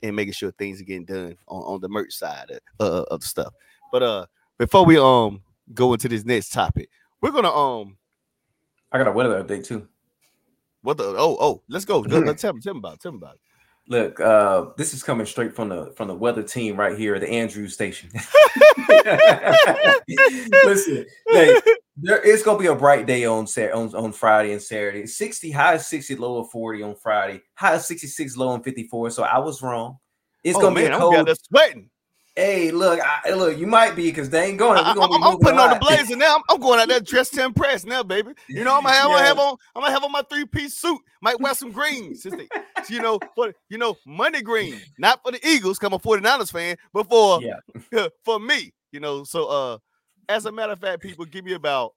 [0.00, 3.20] in making sure things are getting done on, on the merch side of, uh, of
[3.22, 3.52] the stuff.
[3.90, 5.42] But uh before we um
[5.74, 6.88] go into this next topic,
[7.20, 7.96] we're gonna um
[8.92, 9.88] I got a weather update too.
[10.82, 11.98] What the oh oh let's go.
[11.98, 13.00] let's tell me tell me about it.
[13.00, 13.40] Tell me about it.
[13.90, 17.22] Look, uh, this is coming straight from the from the weather team right here, at
[17.22, 18.08] the Andrews station.
[20.64, 21.64] Listen, like,
[21.96, 25.06] there, it's gonna be a bright day on on, on Friday and Saturday.
[25.06, 29.10] 60 high 60, low of 40 on Friday, high 66, low and 54.
[29.10, 29.98] So I was wrong.
[30.44, 31.28] It's oh, gonna man, be a cold.
[31.28, 31.90] I'm sweating.
[32.36, 34.78] Hey, look, I, look, you might be because they ain't going.
[34.78, 36.36] I, I'm putting on the blazer now.
[36.36, 38.32] I'm, I'm, going out there dressed to impress now, baby.
[38.48, 39.16] You know, I'm gonna have, yeah.
[39.16, 40.98] I'm gonna have on, I'm gonna have on my three piece suit.
[41.20, 42.24] Might wear some greens,
[42.88, 45.78] you know, for you know, money green, not for the Eagles.
[45.78, 48.06] Come a 49ers fan, but for yeah.
[48.24, 49.24] for me, you know.
[49.24, 49.78] So, uh,
[50.28, 51.94] as a matter of fact, people give me about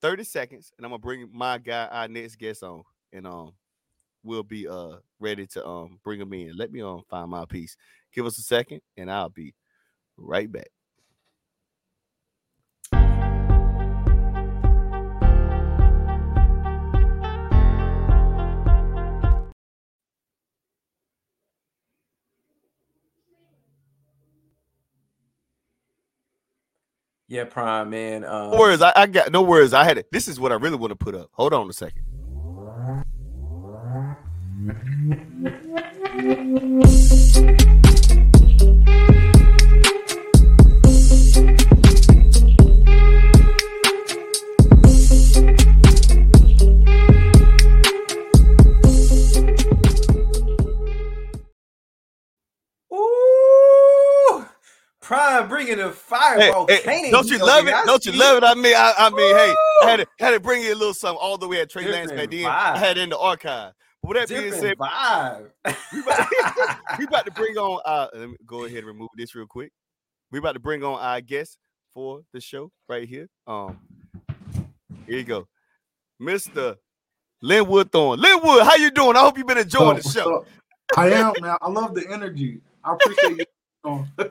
[0.00, 3.52] 30 seconds, and I'm gonna bring my guy, our next guest on, and um,
[4.24, 6.56] we'll be uh ready to um bring him in.
[6.56, 7.76] Let me um find my piece.
[8.12, 9.54] Give us a second, and I'll be
[10.16, 10.68] right back.
[27.28, 28.24] Yeah, prime man.
[28.24, 28.82] Um, no words.
[28.82, 29.72] I, I got no words.
[29.72, 30.06] I had it.
[30.12, 31.30] This is what I really want to put up.
[31.32, 32.02] Hold on a second.
[56.40, 56.50] Hey,
[56.84, 57.74] hey, don't you love it?
[57.86, 58.44] Don't you love it?
[58.44, 60.94] I mean, I, I mean, hey, I had to, had to bring you a little
[60.94, 62.46] something all the way at Trey Lance back then.
[62.46, 63.72] I had it in the archive.
[64.02, 65.50] But with that Different being said, vibe.
[65.92, 66.28] we, about,
[66.98, 67.80] we about to bring on.
[67.84, 69.72] Uh, let me go ahead and remove this real quick.
[70.30, 71.58] We about to bring on our guest
[71.94, 73.28] for the show right here.
[73.46, 73.78] Um,
[75.06, 75.46] here you go,
[76.18, 76.76] Mister
[77.42, 78.18] Linwood Thorne.
[78.18, 79.16] Linwood, how you doing?
[79.16, 80.46] I hope you've been enjoying the show.
[80.96, 81.56] I am, man.
[81.60, 82.60] I love the energy.
[82.82, 83.46] I appreciate
[83.84, 84.06] you.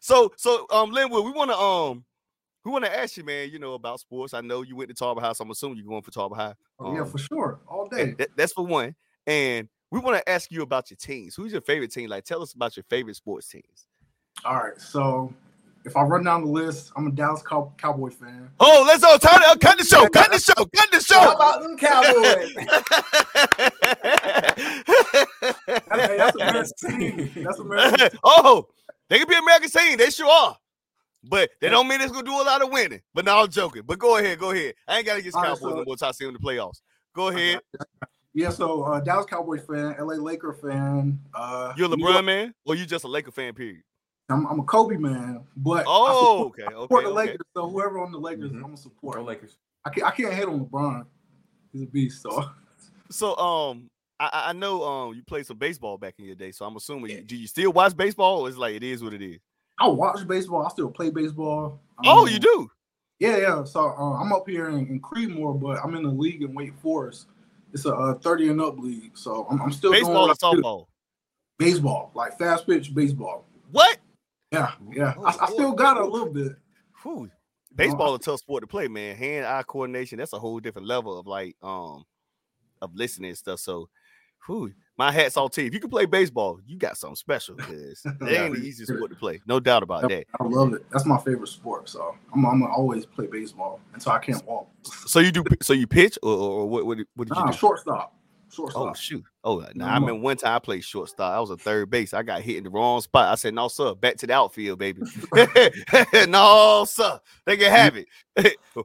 [0.00, 2.04] so, so, um, Linwood, we want to um
[2.66, 4.34] we want to ask you, man, you know, about sports.
[4.34, 6.54] I know you went to Tarboro High, so I'm assuming you're going for Tarboro High.
[6.80, 7.60] Oh, um, yeah, for sure.
[7.68, 8.14] All day.
[8.18, 8.96] That, that's for one.
[9.24, 11.36] And we want to ask you about your teams.
[11.36, 12.10] Who's your favorite team?
[12.10, 13.86] Like, tell us about your favorite sports teams.
[14.44, 14.80] All right.
[14.80, 15.32] So
[15.84, 18.50] if I run down the list, I'm a Dallas Cow- Cowboy fan.
[18.58, 19.16] Oh, let's go.
[19.16, 19.60] Turn it up.
[19.60, 20.08] Cut the show.
[20.08, 20.54] Cut the show.
[20.54, 21.20] Cut the show.
[21.20, 22.52] How about them Cowboys?
[25.92, 27.30] hey, that's American team.
[27.44, 28.18] That's American.
[28.24, 28.66] oh,
[29.08, 29.98] they can be American team.
[29.98, 30.56] They sure are.
[31.28, 33.00] But they don't mean it's gonna do a lot of winning.
[33.14, 33.82] But now I'm joking.
[33.84, 34.74] But go ahead, go ahead.
[34.86, 36.46] I ain't gotta get Cowboys right, so, no more till I see them in the
[36.46, 36.80] playoffs.
[37.14, 37.60] Go ahead.
[38.34, 41.18] Yeah, so uh, Dallas Cowboys fan, LA Laker fan.
[41.32, 43.54] Uh, You're a LeBron man, or you just a Laker fan?
[43.54, 43.82] Period.
[44.28, 47.16] I'm, I'm a Kobe man, but oh, support, okay, okay, support the okay.
[47.16, 47.46] Lakers.
[47.54, 48.56] So whoever on the Lakers, mm-hmm.
[48.56, 49.16] I'm gonna support.
[49.16, 49.56] Go Lakers.
[49.84, 51.06] I can't, I can't hate on LeBron.
[51.72, 52.22] He's a beast.
[52.22, 52.44] So,
[53.10, 56.66] so um, I, I know um you played some baseball back in your day, so
[56.66, 59.22] I'm assuming you, do you still watch baseball, or it's like it is what it
[59.22, 59.38] is?
[59.78, 60.64] I watch baseball.
[60.64, 61.80] I still play baseball.
[62.04, 62.70] Oh, um, you do?
[63.18, 63.64] Yeah, yeah.
[63.64, 66.76] So uh, I'm up here in, in Creedmoor, but I'm in the league in Wake
[66.80, 67.26] Forest.
[67.72, 70.86] It's a uh, 30 and up league, so I'm, I'm still baseball or softball.
[71.58, 73.44] Baseball, like fast pitch baseball.
[73.70, 73.98] What?
[74.52, 75.14] Yeah, yeah.
[75.24, 76.52] I, I still got a little bit.
[77.02, 77.30] Whew.
[77.74, 79.16] Baseball is a tough sport to play, man.
[79.16, 82.04] Hand-eye coordination, that's a whole different level of like um
[82.80, 83.60] of listening and stuff.
[83.60, 83.88] So
[84.46, 85.68] whew, my hat's off to you.
[85.68, 89.10] If you can play baseball, you got something special because it ain't the easiest sport
[89.10, 89.40] to play.
[89.46, 90.26] No doubt about that.
[90.40, 90.86] I love it.
[90.90, 91.88] That's my favorite sport.
[91.88, 94.68] So I'm, I'm gonna always play baseball until I can't walk.
[94.82, 97.58] So you do so you pitch or, or what what, what did nah, you do?
[97.58, 98.14] Shortstop.
[98.50, 98.82] Shortstop.
[98.82, 99.24] Oh shoot!
[99.44, 101.34] Oh, now I mean, one time I played shortstop.
[101.34, 102.14] I was a third base.
[102.14, 103.28] I got hit in the wrong spot.
[103.28, 105.02] I said, "No, sir, back to the outfield, baby."
[106.28, 108.06] no, sir, they can have it.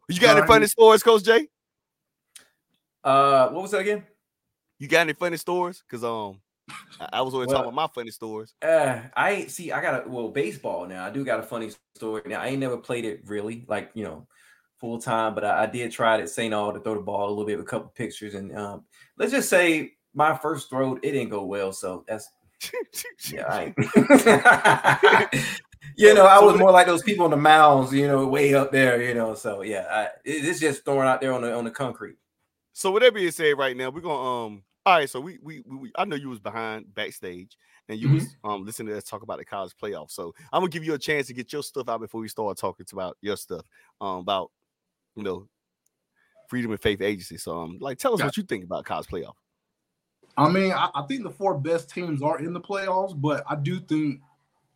[0.09, 1.47] you got any funny stories, Coach Jay?
[3.03, 4.03] Uh, what was that again?
[4.82, 5.84] You got any funny stories?
[5.88, 6.41] Cause um,
[7.13, 8.56] I was always well, talking about my funny stories.
[8.63, 9.72] Uh, I see.
[9.72, 11.06] I got a well baseball now.
[11.06, 12.24] I do got a funny story.
[12.26, 14.26] Now I ain't never played it really, like you know,
[14.80, 16.52] full time, but I, I, did try it at St.
[16.52, 18.34] Aug to throw the ball a little bit with a couple pictures.
[18.34, 18.84] And um,
[19.20, 21.74] let's just say my first throw, it didn't go well.
[21.74, 22.28] So that's
[23.32, 23.72] yeah,
[25.96, 28.72] you know, I was more like those people on the mounds, you know, way up
[28.72, 29.36] there, you know.
[29.36, 32.15] So yeah, I, it's just thrown out there on the on the concrete.
[32.74, 34.63] So whatever you say right now, we're gonna um.
[34.86, 37.56] All right, so we we, we I know you was behind backstage
[37.88, 38.15] and you mm-hmm.
[38.15, 40.12] was um listening to us talk about the college playoffs.
[40.12, 42.58] So I'm gonna give you a chance to get your stuff out before we start
[42.58, 43.63] talking about your stuff
[44.00, 44.52] um about
[45.15, 45.48] you know
[46.48, 47.38] Freedom and Faith Agency.
[47.38, 48.26] So um like tell us yeah.
[48.26, 49.36] what you think about college playoff.
[50.38, 53.56] I mean, I, I, think the four best teams are in the playoffs, but I
[53.58, 54.22] do think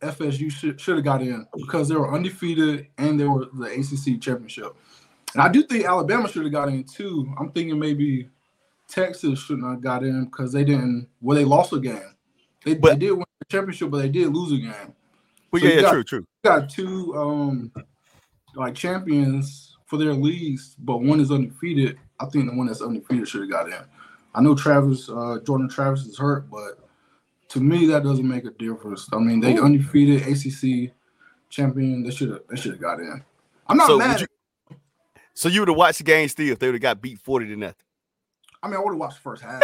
[0.00, 4.20] FSU should should have got in because they were undefeated and they were the ACC
[4.20, 4.76] championship.
[5.32, 7.34] And I do think Alabama should have got in too.
[7.38, 8.28] I'm thinking maybe
[8.88, 11.08] Texas shouldn't have got in because they didn't.
[11.20, 12.14] Well, they lost a game.
[12.64, 14.94] They, but, they did win the championship, but they did lose a game.
[15.50, 16.26] Well, so yeah, yeah got, true, true.
[16.44, 17.72] Got two um
[18.54, 21.98] like champions for their leagues, but one is undefeated.
[22.18, 23.84] I think the one that's undefeated should have got in.
[24.34, 26.86] I know Travis, uh, Jordan Travis is hurt, but
[27.48, 29.08] to me that doesn't make a difference.
[29.12, 30.92] I mean, they undefeated ACC
[31.48, 32.02] champion.
[32.02, 33.24] They should have they should have got in.
[33.68, 34.20] I'm not so mad.
[34.20, 34.26] You,
[35.34, 37.46] so you would have watched the game still if they would have got beat forty
[37.46, 37.85] to nothing.
[38.62, 39.62] I mean, I would have watched the first half.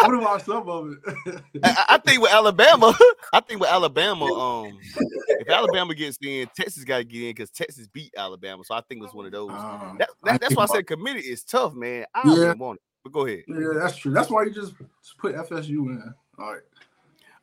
[0.00, 1.42] I would have watched some of it.
[1.64, 2.96] I, I, think with Alabama,
[3.32, 7.50] I think with Alabama, um, if Alabama gets in, Texas got to get in because
[7.50, 8.62] Texas beat Alabama.
[8.64, 9.50] So I think it's one of those.
[9.50, 12.06] Uh, that, that, that's why I said committee is tough, man.
[12.14, 12.52] I don't yeah.
[12.52, 12.82] want it.
[13.02, 13.42] But go ahead.
[13.48, 14.12] Yeah, that's true.
[14.12, 14.74] That's why you just
[15.18, 16.14] put FSU in.
[16.38, 16.62] All right.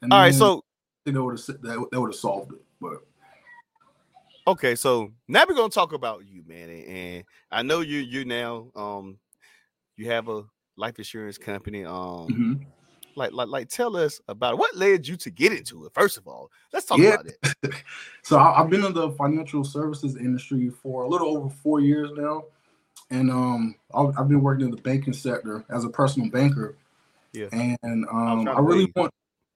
[0.01, 0.33] And All right.
[0.33, 0.63] So
[1.03, 2.61] they would have that, that would have solved it.
[2.81, 2.99] But
[4.47, 6.69] okay, so now we're gonna talk about you, man.
[6.69, 9.17] And I know you you now um
[9.97, 10.43] you have a
[10.77, 11.85] life insurance company.
[11.85, 12.53] Um mm-hmm.
[13.15, 14.57] like like like tell us about it.
[14.57, 15.93] what led you to get into it.
[15.93, 17.15] First of all, let's talk yeah.
[17.15, 17.73] about it.
[18.23, 22.11] so I, I've been in the financial services industry for a little over four years
[22.15, 22.43] now
[23.09, 26.75] and um, I've been working in the banking sector as a personal banker.
[27.33, 27.47] Yeah.
[27.51, 29.11] And um, I really want.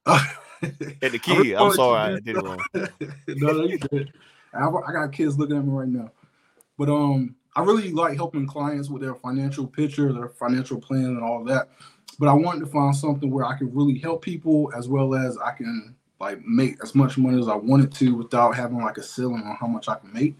[0.05, 1.37] At the key.
[1.37, 2.59] Really I'm sorry, I did it wrong.
[2.73, 2.87] no,
[3.27, 4.13] no, you did.
[4.53, 6.11] I, I got kids looking at me right now,
[6.77, 11.23] but um, I really like helping clients with their financial picture, their financial plan, and
[11.23, 11.69] all that.
[12.19, 15.37] But I wanted to find something where I could really help people as well as
[15.37, 19.03] I can like make as much money as I wanted to without having like a
[19.03, 20.35] ceiling on how much I can make.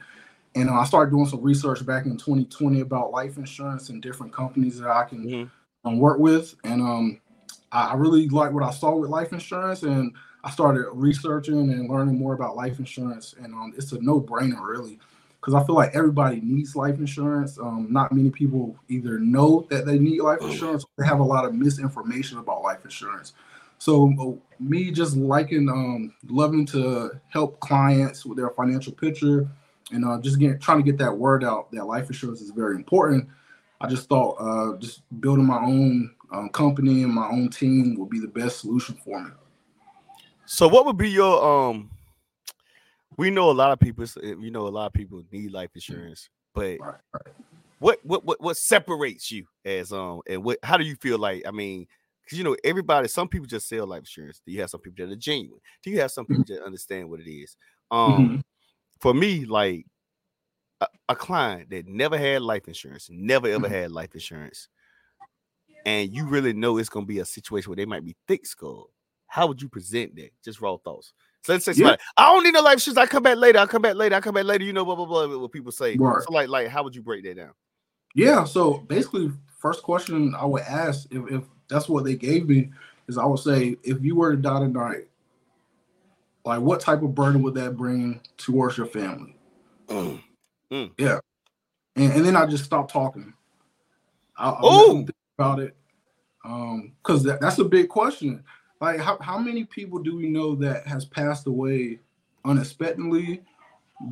[0.55, 4.33] And uh, I started doing some research back in 2020 about life insurance and different
[4.33, 5.87] companies that I can mm-hmm.
[5.87, 6.55] um, work with.
[6.63, 7.21] And um,
[7.71, 11.89] I, I really like what I saw with life insurance, and I started researching and
[11.89, 13.35] learning more about life insurance.
[13.41, 14.99] And um, it's a no-brainer, really,
[15.39, 17.57] because I feel like everybody needs life insurance.
[17.57, 21.23] Um, not many people either know that they need life insurance, or they have a
[21.23, 23.33] lot of misinformation about life insurance.
[23.77, 29.47] So uh, me just liking, um, loving to help clients with their financial picture
[29.91, 32.75] and uh, just getting trying to get that word out that life insurance is very
[32.75, 33.27] important.
[33.81, 38.09] I just thought uh, just building my own um, company and my own team would
[38.09, 39.31] be the best solution for me.
[40.45, 41.89] So, what would be your um?
[43.19, 44.05] We know a lot of people.
[44.23, 47.35] You know, a lot of people need life insurance, but right, right.
[47.79, 50.57] what what what what separates you as um and what?
[50.63, 51.43] How do you feel like?
[51.45, 51.85] I mean,
[52.23, 53.07] because you know everybody.
[53.07, 54.41] Some people just sell life insurance.
[54.45, 55.59] Do you have some people that are genuine?
[55.83, 56.55] Do you have some people mm-hmm.
[56.55, 57.55] that understand what it is?
[57.91, 58.39] Um, mm-hmm
[58.99, 59.85] for me, like
[60.81, 63.73] a, a, client that never had life insurance, never ever mm-hmm.
[63.73, 64.67] had life insurance,
[65.85, 68.91] and you really know it's gonna be a situation where they might be thick skull.
[69.27, 70.31] How would you present that?
[70.43, 71.13] Just raw thoughts.
[71.43, 72.23] So let's say somebody, yeah.
[72.23, 72.97] I don't need no life insurance.
[72.97, 73.59] I come back later.
[73.59, 74.15] I come back later.
[74.15, 74.63] I come back later.
[74.63, 75.37] You know, blah blah blah.
[75.37, 75.95] What people say.
[75.95, 76.21] Right.
[76.23, 77.53] So like, like, how would you break that down?
[78.13, 78.43] Yeah.
[78.43, 82.71] So basically, first question I would ask if, if that's what they gave me
[83.07, 85.07] is I would say if you were to die tonight,
[86.45, 89.35] like, what type of burden would that bring towards your family?
[89.87, 90.21] Mm.
[90.71, 90.91] Mm.
[90.97, 91.19] Yeah,
[91.95, 93.33] and, and then I just stopped talking.
[94.37, 95.05] I, I
[95.37, 95.75] about it,
[96.45, 98.43] um, because that, that's a big question.
[98.81, 101.99] Like, how, how many people do we know that has passed away
[102.45, 103.41] unexpectedly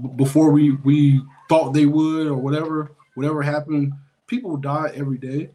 [0.01, 3.93] b- before we we thought they would, or whatever whatever happened?
[4.27, 5.51] People die every day.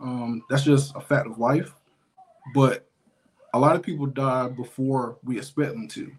[0.00, 1.74] Um, that's just a fact of life.
[2.54, 2.88] But
[3.54, 6.10] a lot of people die before we expect them to.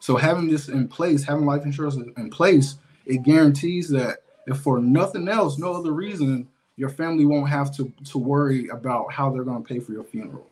[0.00, 4.78] So having this in place, having life insurance in place, it guarantees that if for
[4.78, 9.42] nothing else, no other reason, your family won't have to to worry about how they're
[9.44, 10.46] going to pay for your funeral.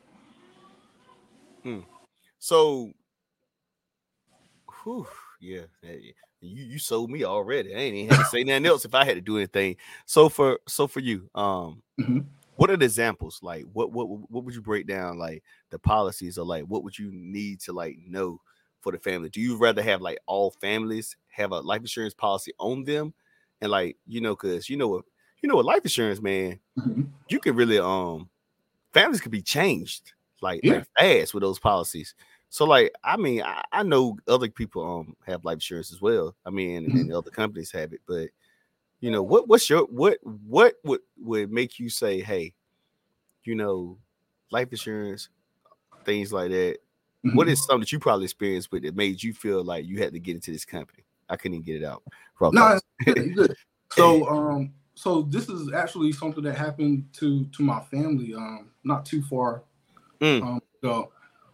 [1.66, 1.81] Hmm.
[2.38, 2.92] So,
[4.85, 5.07] whew,
[5.40, 6.05] yeah, you
[6.40, 7.74] you sold me already.
[7.74, 9.76] I ain't even have to say nothing else if I had to do anything.
[10.05, 12.20] So for so for you, um, mm-hmm
[12.57, 16.38] what are the examples like what what what would you break down like the policies
[16.38, 18.40] or like what would you need to like know
[18.81, 22.52] for the family do you rather have like all families have a life insurance policy
[22.59, 23.12] on them
[23.61, 25.05] and like you know because you know what
[25.42, 27.02] you know what life insurance man mm-hmm.
[27.29, 28.29] you can really um
[28.92, 30.75] families could be changed like, yeah.
[30.75, 32.14] like fast with those policies
[32.49, 36.35] So like, I mean, I, I know other people um have life insurance as well.
[36.46, 37.01] I mean, and, Mhm.
[37.03, 38.29] and other companies have it, but
[39.01, 42.55] you know, what what's your what what would would make you say, hey,
[43.44, 43.99] you know,
[44.51, 45.29] life insurance,
[46.05, 46.79] things like that.
[47.22, 47.53] What Mhm.
[47.53, 50.20] is something that you probably experienced with that made you feel like you had to
[50.20, 51.05] get into this company?
[51.29, 52.03] I couldn't even get it out.
[52.53, 53.57] No, it's good, good.
[53.92, 59.07] So, um, so this is actually something that happened to to my family, um, not
[59.07, 59.62] too far
[60.20, 60.42] Mm.
[60.42, 61.12] um, ago.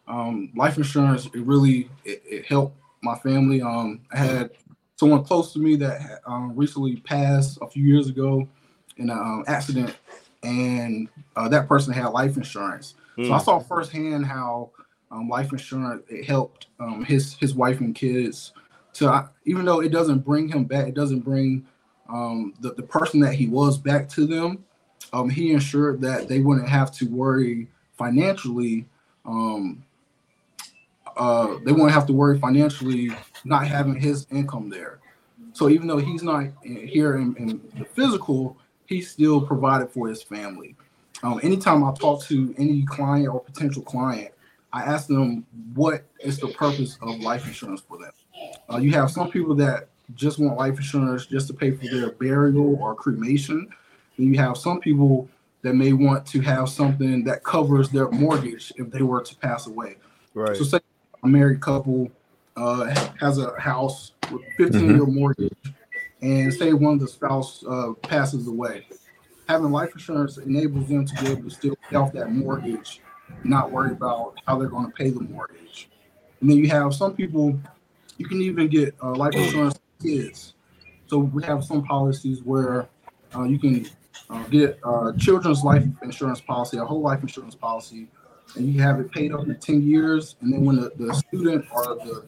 [0.09, 3.63] Um, life insurance, it really it, it helped my family.
[3.63, 4.51] Um, I had
[4.97, 8.49] someone close to me that um, recently passed a few years ago
[8.97, 9.97] in an um, accident,
[10.43, 12.95] and uh, that person had life insurance.
[13.23, 13.45] So I Mm.
[13.45, 14.71] saw firsthand how
[15.11, 18.53] um, life insurance it helped um, his his wife and kids.
[18.95, 21.65] To I, even though it doesn't bring him back, it doesn't bring
[22.09, 24.65] um, the the person that he was back to them.
[25.13, 28.87] Um, he ensured that they wouldn't have to worry financially.
[29.25, 29.85] Um,
[31.17, 33.11] uh, they won't have to worry financially
[33.45, 34.99] not having his income there.
[35.53, 40.23] So even though he's not here in, in the physical, he still provided for his
[40.23, 40.75] family.
[41.23, 44.33] Um, anytime I talk to any client or potential client,
[44.73, 48.13] I ask them what is the purpose of life insurance for them.
[48.73, 52.11] Uh, you have some people that just want life insurance just to pay for their
[52.13, 53.69] burial or cremation.
[54.17, 55.29] Then you have some people
[55.63, 59.67] that may want to have something that covers their mortgage if they were to pass
[59.67, 59.97] away.
[60.35, 60.57] Right.
[60.57, 60.81] So say
[61.23, 62.11] a married couple
[62.57, 65.53] uh, has a house with 15 year mortgage,
[66.21, 68.87] and say one of the spouse uh, passes away.
[69.49, 73.01] Having life insurance enables them to be able to still pay off that mortgage,
[73.45, 75.89] not worry about how they're going to pay the mortgage.
[76.41, 77.59] And then you have some people,
[78.19, 80.55] you can even get uh, life insurance for kids.
[81.07, 82.89] So we have some policies where
[83.35, 83.87] uh, you can
[84.33, 88.09] uh, get uh, children's life insurance policy, a whole life insurance policy,
[88.57, 90.37] and you have it paid up in 10 years.
[90.41, 92.25] And then when the, the student or the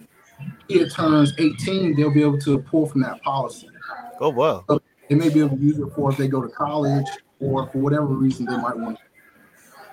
[0.69, 3.69] kid turns 18, they'll be able to pull from that policy.
[4.21, 4.65] Oh wow.
[5.09, 7.07] They may be able to use it for if they go to college
[7.41, 8.99] or for whatever reason they might want.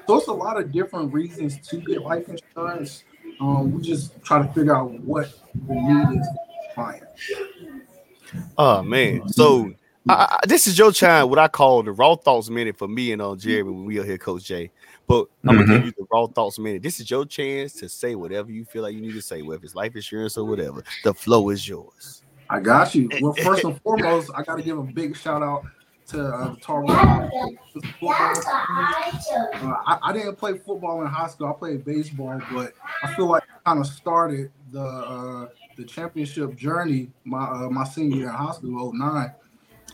[0.08, 3.04] So it's a lot of different reasons to get life insurance.
[3.39, 5.34] Um, we just try to figure out what
[5.67, 7.04] the need is for the client.
[8.58, 9.28] Oh man.
[9.30, 9.74] So
[10.09, 13.11] I, I, this is your time, what I call the raw thoughts minute for me
[13.11, 14.71] and on Jerry when we are here, Coach Jay.
[15.07, 16.81] But I'm gonna give you the raw thoughts minute.
[16.81, 19.63] This is your chance to say whatever you feel like you need to say, whether
[19.63, 20.83] it's life insurance or whatever.
[21.03, 22.23] The flow is yours.
[22.49, 23.09] I got you.
[23.21, 25.65] Well, first and foremost, I got to give a big shout out
[26.07, 27.29] to uh, Tarboro.
[27.75, 31.47] Uh, I, I didn't play football in high school.
[31.47, 36.55] I played baseball, but I feel like I kind of started the uh, the championship
[36.55, 39.31] journey my uh, my senior year in high school, 09.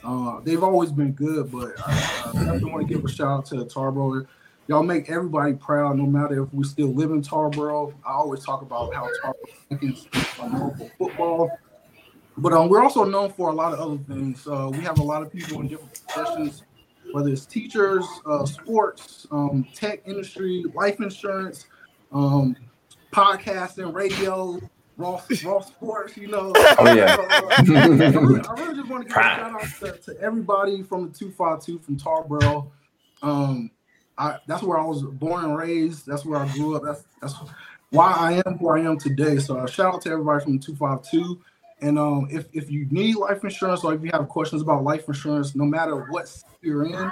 [0.04, 3.46] Uh, they've always been good, but I uh, definitely want to give a shout out
[3.48, 4.26] to Tarboro.
[4.68, 7.94] Y'all make everybody proud, no matter if we still live in Tarboro.
[8.06, 11.52] I always talk about how Tarboro known for football.
[12.38, 14.48] But um, we're also known for a lot of other things.
[14.48, 16.64] Uh, we have a lot of people in different professions,
[17.12, 21.66] whether it's teachers, uh, sports, um, tech industry, life insurance,
[22.12, 22.56] um,
[23.12, 24.60] podcasting, radio,
[24.98, 26.18] raw, raw sports.
[26.18, 26.52] You know.
[26.56, 27.16] Oh, yeah.
[27.16, 30.22] So, uh, I, really, I really just want to give a shout out to, to
[30.22, 32.70] everybody from the two five two from Tarboro.
[33.22, 33.72] Um,
[34.18, 36.06] I, that's where I was born and raised.
[36.06, 36.84] That's where I grew up.
[36.84, 37.36] That's that's
[37.92, 39.38] why I am who I am today.
[39.38, 41.40] So uh, shout out to everybody from the two five two.
[41.80, 45.08] And um, if, if you need life insurance or if you have questions about life
[45.08, 46.28] insurance, no matter what
[46.64, 47.12] you're in,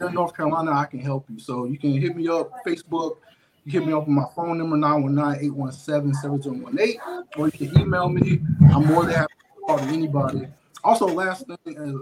[0.00, 1.40] in North Carolina, I can help you.
[1.40, 3.16] So you can hit me up Facebook.
[3.66, 6.98] You hit me up on my phone number 919-817-7018,
[7.36, 8.40] or you can email me.
[8.72, 10.46] I'm more than happy to talk to anybody.
[10.84, 11.96] Also, last thing is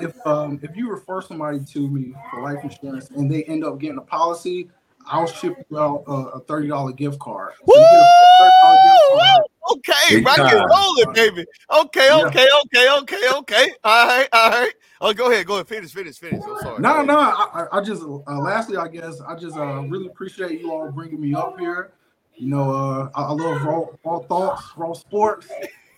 [0.00, 3.78] if um, if you refer somebody to me for life insurance and they end up
[3.78, 4.70] getting a policy,
[5.04, 7.52] I'll ship you out a, a thirty dollar gift card.
[7.58, 9.42] So you get a $30 gift card.
[9.72, 10.68] Okay, Big rock and time.
[10.68, 11.46] rolling, baby.
[11.74, 12.26] Okay, Yeah.
[12.26, 13.68] okay, okay, okay, okay.
[13.84, 14.72] All right, all right.
[15.00, 15.68] Oh, go ahead, go ahead.
[15.68, 16.42] Finish, finish, finish.
[16.46, 16.80] I'm sorry.
[16.80, 17.18] No, no.
[17.18, 20.90] I, I- I just uh, lastly, I guess I just uh, really appreciate you all
[20.92, 21.92] bringing me up here.
[22.36, 25.50] You know, uh, I, I love raw, raw thoughts, raw sports.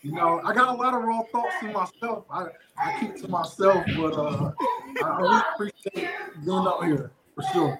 [0.02, 2.24] You know, I got a lot of raw thoughts in myself.
[2.30, 2.46] I,
[2.78, 4.52] I keep to myself, but uh,
[5.02, 6.10] I, I really appreciate
[6.44, 7.78] being up here for sure.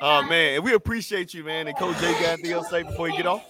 [0.00, 1.66] Oh man, and we appreciate you, man.
[1.66, 3.42] And Coach Jay got anything else to say before you get off?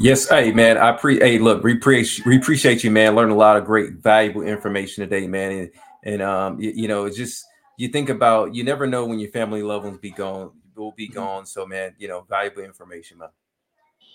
[0.00, 3.16] Yes, hey man, I pre hey look, we appreciate we appreciate you, man.
[3.16, 5.52] Learned a lot of great, valuable information today, man.
[5.52, 5.70] And
[6.04, 7.44] and um, you, you know, it's just
[7.76, 11.08] you think about you never know when your family loved ones be gone will be
[11.08, 11.46] gone.
[11.46, 13.30] So man, you know, valuable information, man.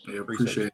[0.08, 0.74] Yeah, Appreciate appreciate it.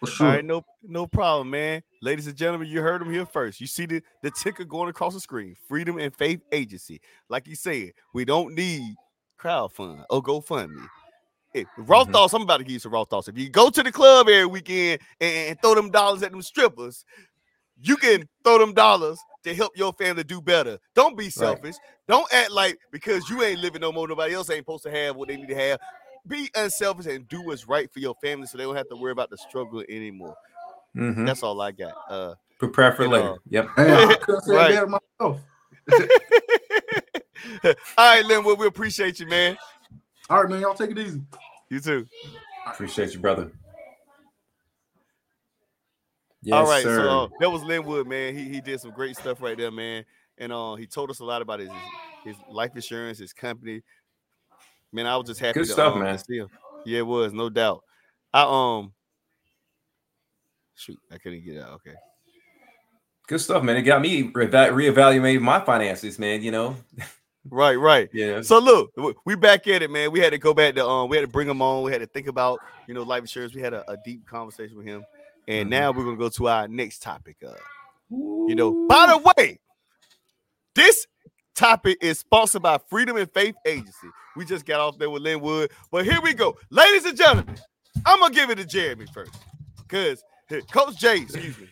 [0.00, 0.26] For sure.
[0.28, 1.82] right, no, no problem, man.
[2.02, 3.60] Ladies and gentlemen, you heard him here first.
[3.60, 5.56] You see the, the ticker going across the screen.
[5.66, 7.00] Freedom and Faith Agency.
[7.28, 8.94] Like he said, we don't need
[9.40, 10.86] crowdfund or GoFundMe.
[11.52, 12.12] Hey, raw Mhm.
[12.12, 12.34] thoughts.
[12.34, 13.28] I'm about to give you some raw thoughts.
[13.28, 16.42] If you go to the club every weekend and, and throw them dollars at them
[16.42, 17.04] strippers,
[17.80, 20.78] you can throw them dollars to help your family do better.
[20.94, 21.76] Don't be selfish.
[22.06, 25.16] Don't act like because you ain't living no more, nobody else ain't supposed to have
[25.16, 25.78] what they need to have.
[26.26, 29.12] Be unselfish and do what's right for your family so they don't have to worry
[29.12, 30.36] about the struggle anymore.
[30.94, 31.24] Mhm.
[31.24, 31.94] That's all I got.
[32.10, 33.24] Uh Prepare for you later.
[33.24, 33.38] know.
[33.48, 33.70] Yep.
[33.76, 34.74] Hey, I couldn't say Right.
[34.74, 35.40] that myself.
[37.64, 39.56] all right, Linwood, we appreciate you, man.
[40.30, 40.60] All right, man.
[40.60, 41.22] Y'all take it easy.
[41.70, 42.06] You too.
[42.66, 43.50] Appreciate you, brother.
[46.42, 46.96] Yes, All right, sir.
[46.96, 48.34] so uh, that was Linwood, man.
[48.34, 50.04] He he did some great stuff right there, man.
[50.38, 51.70] And uh, he told us a lot about his
[52.24, 53.82] his life insurance, his company.
[54.92, 56.18] Man, I was just happy Good to, stuff, um, man.
[56.18, 56.48] see him.
[56.86, 57.82] Yeah, it was no doubt.
[58.32, 58.92] I um,
[60.74, 61.72] shoot, I couldn't get out.
[61.74, 61.94] Okay,
[63.26, 63.76] Good stuff, man.
[63.76, 66.42] It got me re- reevaluating my finances, man.
[66.42, 66.76] You know,
[67.50, 68.08] right, right.
[68.12, 68.40] yeah.
[68.42, 68.92] So look,
[69.24, 70.10] we back at it, man.
[70.12, 71.82] We had to go back to um, we had to bring him on.
[71.82, 73.54] We had to think about you know life insurance.
[73.54, 75.04] We had a, a deep conversation with him,
[75.46, 75.70] and Mhm.
[75.70, 77.36] now we're gonna go to our next topic.
[77.46, 77.52] Uh,
[78.10, 79.58] You know, by the way,
[80.74, 81.06] this
[81.54, 84.08] topic is sponsored by Freedom and Faith Agency.
[84.36, 87.56] We just got off there with Linwood, but here we go, ladies and gentlemen.
[88.06, 89.32] I'm gonna give it to Jeremy first,
[89.76, 90.22] because
[90.70, 91.68] Coach J, excuse me.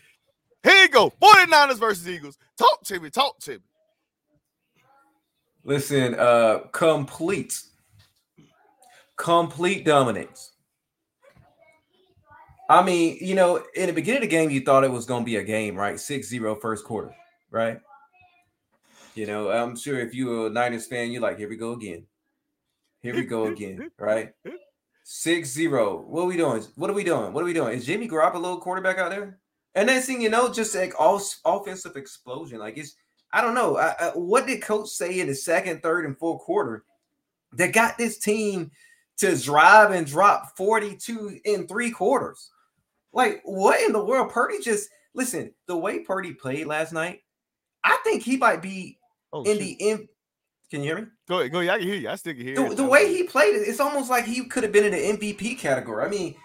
[0.63, 2.37] Here you go, 49ers versus Eagles.
[2.57, 3.59] Talk to me, talk to me.
[5.67, 7.61] Listen, uh, complete,
[9.17, 10.53] complete dominance.
[12.69, 15.23] I mean, you know, in the beginning of the game, you thought it was going
[15.23, 15.95] to be a game, right?
[15.95, 17.13] 6-0 first quarter,
[17.51, 17.81] right?
[19.13, 22.05] You know, I'm sure if you're a Niners fan, you're like, here we go again.
[23.01, 24.31] Here we go again, right?
[25.05, 26.05] 6-0.
[26.05, 26.63] What are we doing?
[26.75, 27.33] What are we doing?
[27.33, 27.77] What are we doing?
[27.77, 29.39] Is Jimmy Garoppolo quarterback out there?
[29.75, 32.59] And next thing you know, just like all offensive explosion.
[32.59, 32.95] Like it's
[33.33, 33.77] I don't know.
[33.77, 36.83] I, I, what did coach say in the second, third, and fourth quarter
[37.53, 38.71] that got this team
[39.17, 42.51] to drive and drop 42 in three quarters?
[43.13, 44.31] Like, what in the world?
[44.31, 47.21] Purdy just listen, the way Purdy played last night,
[47.83, 48.97] I think he might be
[49.33, 49.59] Oh, in shoot.
[49.59, 50.07] the in.
[50.69, 51.07] Can you hear me?
[51.27, 51.71] go ahead, go ahead.
[51.71, 52.09] I can hear you.
[52.09, 52.75] I still can hear The, you.
[52.75, 55.57] the way he played it, it's almost like he could have been in the MVP
[55.59, 56.05] category.
[56.05, 56.35] I mean,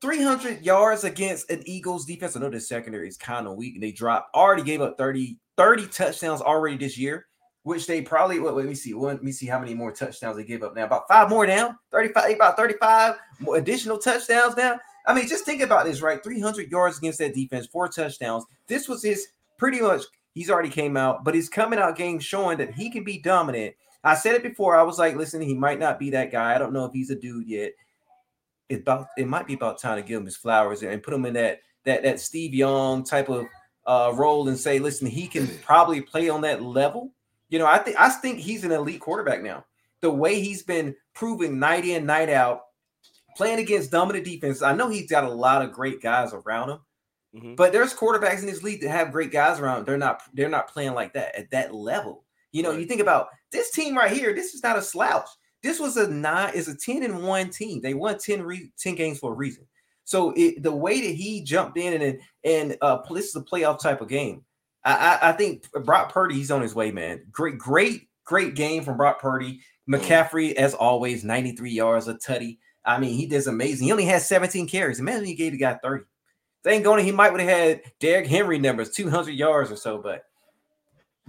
[0.00, 2.36] 300 yards against an Eagles defense.
[2.36, 5.38] I know the secondary is kind of weak and they dropped, already gave up 30,
[5.56, 7.26] 30 touchdowns already this year,
[7.64, 10.44] which they probably, what, let me see, let me see how many more touchdowns they
[10.44, 10.84] give up now.
[10.84, 14.78] About five more now, 35, about 35 more additional touchdowns now.
[15.06, 16.22] I mean, just think about this, right?
[16.22, 18.44] 300 yards against that defense, four touchdowns.
[18.66, 19.28] This was his
[19.58, 23.04] pretty much, he's already came out, but he's coming out game showing that he can
[23.04, 23.74] be dominant.
[24.02, 24.76] I said it before.
[24.76, 26.54] I was like, listen, he might not be that guy.
[26.54, 27.72] I don't know if he's a dude yet.
[28.70, 31.26] It about it might be about time to give him his flowers and put him
[31.26, 33.46] in that that that Steve Young type of
[33.86, 37.12] uh role and say, listen, he can probably play on that level.
[37.48, 39.64] You know, I think I think he's an elite quarterback now.
[40.00, 42.62] The way he's been proving night in, night out,
[43.36, 44.62] playing against dominant defense.
[44.62, 46.78] I know he's got a lot of great guys around him,
[47.34, 47.56] Mhm.
[47.56, 49.84] but there's quarterbacks in this league that have great guys around.
[49.86, 52.24] They're not they're not playing like that at that level.
[52.52, 52.80] You know, Right.
[52.80, 54.32] you think about this team right here.
[54.32, 55.28] This is not a slouch.
[55.62, 57.80] This was a nine, is a 10 and 1 team.
[57.80, 59.66] They won 10, re, 10 games for a reason.
[60.04, 63.80] So it, the way that he jumped in and and uh this is a playoff
[63.80, 64.44] type of game.
[64.84, 67.24] I, I I think Brock Purdy, he's on his way, man.
[67.30, 69.60] Great, great, great game from Brock Purdy.
[69.88, 72.58] McCaffrey, as always, 93 yards, a tutty.
[72.84, 73.86] I mean, he does amazing.
[73.86, 75.00] He only has 17 carries.
[75.00, 76.04] Imagine he gave the guy 30.
[76.62, 80.24] Thank going, he might would have had Derrick Henry numbers, 200 yards or so, but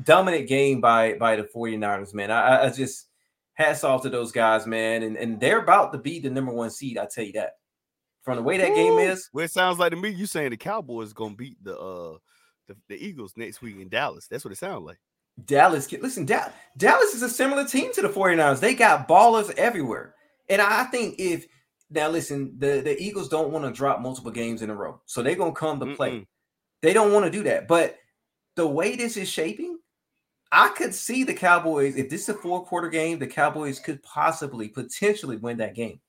[0.03, 2.32] dominant game by by the 49ers, man.
[2.32, 3.07] I- I just
[3.53, 5.03] hats off to those guys, man.
[5.03, 7.53] And, and they're about to be the number one seed, I tell you that.
[8.23, 10.57] From the way that game is, Well, it sounds like to me you saying the
[10.57, 12.17] Cowboys gonna beat the uh
[12.67, 14.27] the, the Eagles next week in Dallas.
[14.27, 14.99] That's what it sounds like.
[15.45, 18.59] Dallas, listen, Da- Dallas is a similar team to the 49ers.
[18.59, 20.13] They got ballers everywhere.
[20.49, 21.47] And I think if
[21.89, 25.01] now listen, the, the Eagles don't want to drop multiple games in a row.
[25.05, 26.11] So they're gonna come to play.
[26.11, 26.27] Mm-mm.
[26.81, 27.67] They don't want to do that.
[27.67, 27.97] But
[28.55, 29.79] the way this is shaping,
[30.51, 34.03] I could see the Cowboys, if this is a four quarter game, the Cowboys could
[34.03, 35.99] possibly potentially win that game.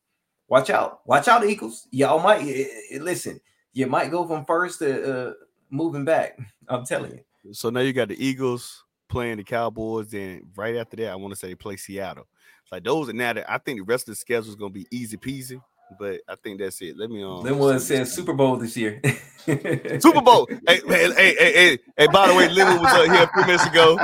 [0.48, 1.00] Watch out.
[1.06, 1.86] Watch out, Eagles.
[1.90, 2.44] Y'all might
[3.00, 3.40] listen,
[3.72, 5.32] you might go from first to uh,
[5.70, 6.38] moving back.
[6.68, 7.52] I'm telling you.
[7.54, 11.32] So now you got the Eagles playing the Cowboys, and right after that, I want
[11.32, 12.26] to say they play Seattle.
[12.70, 14.86] Like those are now that I think the rest of the schedule is gonna be
[14.90, 15.60] easy peasy.
[15.98, 16.96] But I think that's it.
[16.96, 19.00] Let me um Linwood see says Super Bowl this year.
[19.38, 20.48] Super Bowl.
[20.68, 23.46] hey, hey, hey, hey, hey, hey, by the way, Linwood was up here a few
[23.46, 23.98] minutes ago.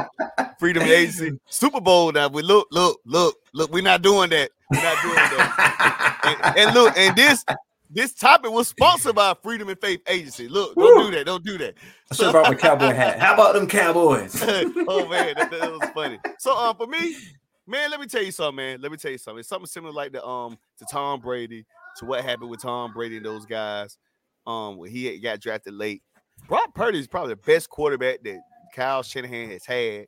[0.59, 1.39] Freedom Agency.
[1.49, 2.13] Super Bowl.
[2.13, 3.73] Now we look, look, look, look.
[3.73, 4.51] We're not doing that.
[4.71, 6.55] We're not doing that.
[6.57, 7.45] and, look, and this
[7.91, 10.49] this topic was sponsored by Freedom and Faith Agency.
[10.49, 11.25] Look, don't do that.
[11.25, 11.75] Don't do that.
[12.11, 13.19] I should have brought my cowboy hat.
[13.19, 14.43] How about them Cowboys?
[14.43, 16.19] oh man, that, was funny.
[16.39, 17.15] So um, for me,
[17.71, 18.81] Man, let me tell you something, man.
[18.81, 19.41] Let me tell you something.
[19.41, 21.67] It's something similar like the um to Tom Brady,
[21.99, 23.99] to what happened with Tom Brady and those guys.
[24.47, 26.03] Um, when he got drafted late.
[26.49, 28.39] Brock Purdy is probably the best quarterback that
[28.75, 30.07] Kyle Shanahan has had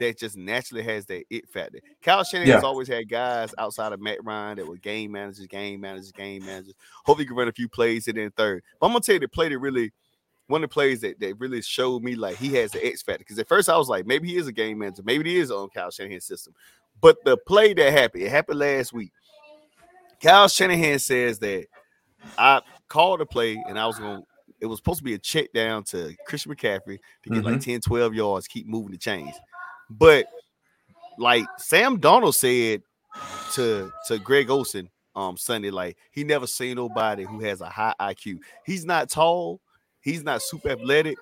[0.00, 1.78] that just naturally has that it factor.
[2.02, 2.54] Kyle Shanahan Yeah.
[2.56, 6.44] has always had guys outside of Matt Ryan that were game managers, game managers, game
[6.44, 6.74] managers.
[7.04, 8.64] Hopefully, he can run a few plays in third.
[8.80, 9.92] But I'm gonna tell you the play that really
[10.48, 13.20] one of the plays that, that really showed me like he has the X factor.
[13.20, 15.52] Because at first I was like, maybe he is a game manager, maybe he is
[15.52, 16.52] on Kyle Shanahan's system.
[17.00, 19.12] But the play that happened, it happened last week.
[20.22, 21.66] Kyle Shanahan says that
[22.38, 24.26] I called a play and I was going to
[24.60, 27.80] it was supposed to be a check down to Christian McCaffrey to get like 10,
[27.80, 29.34] 12 yards, keep moving the chains.
[29.90, 30.26] But
[31.18, 32.82] like Sam Darnold said
[33.54, 37.94] to to Greg Olsen um Sunday, like he never seen nobody who has a high
[38.00, 38.38] IQ.
[38.64, 39.60] He's not tall,
[40.00, 41.18] he's not super athletic,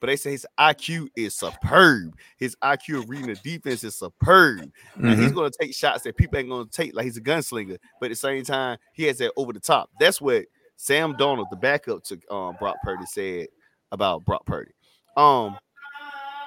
[0.00, 2.16] but they say his IQ is superb.
[2.38, 4.70] His IQ of reading the defense is superb.
[4.96, 8.06] Now, he's gonna take shots that people ain't gonna take, like he's a gunslinger, but
[8.06, 9.90] at the same time, he has that over the top.
[10.00, 10.46] That's what
[10.76, 13.48] Sam Darnold, the backup to um Brock Purdy, said
[13.92, 14.72] about Brock Purdy.
[15.16, 15.58] Um,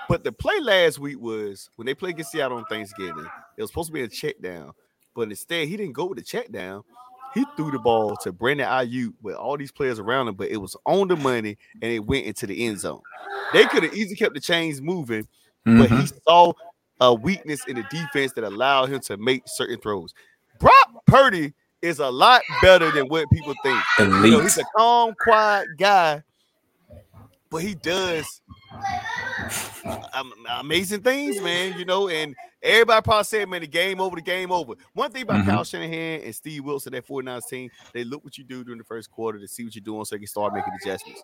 [0.09, 3.27] but the play last week was when they played against Seattle on Thanksgiving.
[3.57, 4.71] It was supposed to be a check down,
[5.15, 6.83] but instead he didn't go with the check down.
[7.33, 10.57] He threw the ball to Brandon Aiyuk with all these players around him, but it
[10.57, 13.01] was on the money and it went into the end zone.
[13.53, 15.27] They could have easily kept the chains moving,
[15.65, 16.19] but he Mhm.
[16.23, 16.53] saw
[16.99, 20.13] a weakness in the defense that allowed him to make certain throws.
[20.59, 23.79] Brock Purdy is a lot better than what people think.
[23.99, 26.23] You know, he's a calm, quiet guy,
[27.49, 28.41] but he does
[30.13, 31.77] um, amazing things, man.
[31.77, 34.73] You know, and everybody probably said, man, the game over, the game over.
[34.93, 35.45] One thing about Mhm.
[35.45, 38.83] Kyle Shanahan and Steve Wilson, that 49ers team, they look what you do during the
[38.85, 41.23] first quarter to see what you're doing so they can start making adjustments.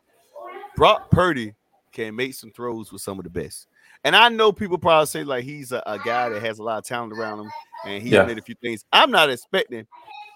[0.76, 1.54] Brock Purdy
[1.92, 3.68] can make some throws with some of the best.
[4.04, 6.78] And I know people probably say like he's a, a guy that has a lot
[6.78, 7.52] of talent around him
[7.86, 8.26] and he Yeah.
[8.26, 8.84] made a few things.
[8.92, 9.88] I'm not expecting,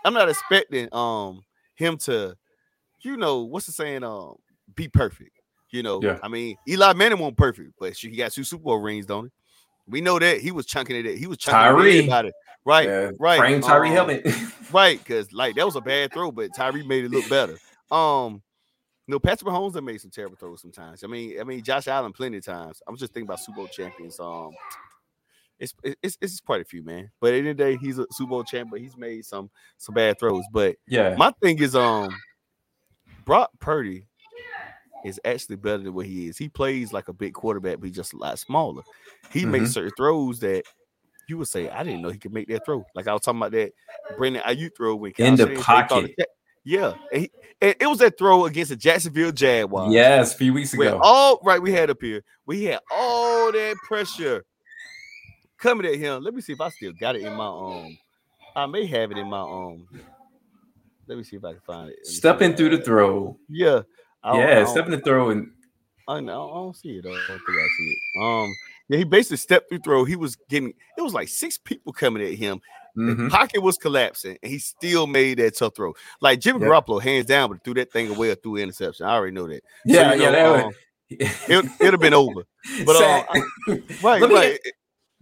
[0.04, 1.44] I'm not expecting um
[1.76, 2.36] him to,
[3.04, 4.04] you know, what's the saying?
[4.04, 4.36] Um,
[4.76, 5.40] be perfect.
[5.74, 6.20] You know, Yeah.
[6.22, 9.32] I mean, Eli Manning won't perfect, but he got two Super Bowl rings, don't he?
[9.88, 11.18] We know that he was chunking it.
[11.18, 11.90] He was chunking it Tyree.
[11.90, 12.32] at everybody.
[12.64, 13.40] Right, Yeah, right.
[13.40, 14.28] Frame Tyree um, helmet.
[14.72, 17.58] Right, because like that was a bad throw, but Tyree made it look better.
[17.92, 18.42] Um,
[19.08, 21.04] no, Patrick Mahomes have made some terrible throws sometimes.
[21.04, 22.82] I mean, I mean Josh Allen plenty of times.
[22.88, 24.20] I'm just thinking about Super Bowl champions.
[24.20, 24.52] Um,
[25.60, 27.12] it's it's it's quite a few, man.
[27.20, 29.26] But at the end of the day, he's a Super Bowl champ, but he's made
[29.26, 30.44] some some bad throws.
[30.52, 31.16] But yeah.
[31.18, 32.16] my thing is, um,
[33.26, 34.06] Brock Purdy
[35.06, 36.38] is actually better than what he is.
[36.38, 38.84] He plays like a big quarterback, but he's just a lot smaller.
[39.32, 39.74] He makes Mhm.
[39.74, 40.64] certain throws that
[41.28, 42.84] you would say, I didn't know he could make that throw.
[42.96, 43.72] Like I was talking about that
[44.18, 46.16] Brandon Aiyuk throw when In the Kyle pocket.
[46.66, 47.32] Yeah, and, he,
[47.62, 49.94] and it was that throw against the Jacksonville Jaguars.
[49.94, 50.98] Yes, a few weeks ago.
[51.04, 52.24] all right, we had up here.
[52.46, 54.46] We had all that pressure
[55.58, 56.24] coming at him.
[56.24, 57.98] Let me see if I still got it in my um.
[58.56, 59.88] I may have it in my um.
[61.08, 62.06] Let me see if I can find it.
[62.08, 63.38] Stepping through the throw.
[63.50, 63.82] Yeah.
[64.24, 65.52] I Yeah, stepping the throw and
[66.08, 67.04] I don't, I don't see it.
[67.04, 67.12] though.
[67.12, 68.22] I don't think I see it.
[68.22, 68.56] Um,
[68.90, 70.04] yeah, he basically stepped through throw.
[70.06, 72.60] He was getting it was like six people coming at him.
[72.96, 73.30] The mhm.
[73.32, 75.94] pocket was collapsing, and he still made that tough throw.
[76.22, 76.68] Like Jimmy Yeah.
[76.68, 79.08] Garoppolo, hands down, but threw that thing away or threw interception.
[79.08, 79.64] I already know that.
[79.88, 80.74] So, yeah, yeah, know, that um,
[81.10, 82.44] it, it'd have been over.
[82.86, 83.24] But uh,
[84.04, 84.60] right, Let me- right.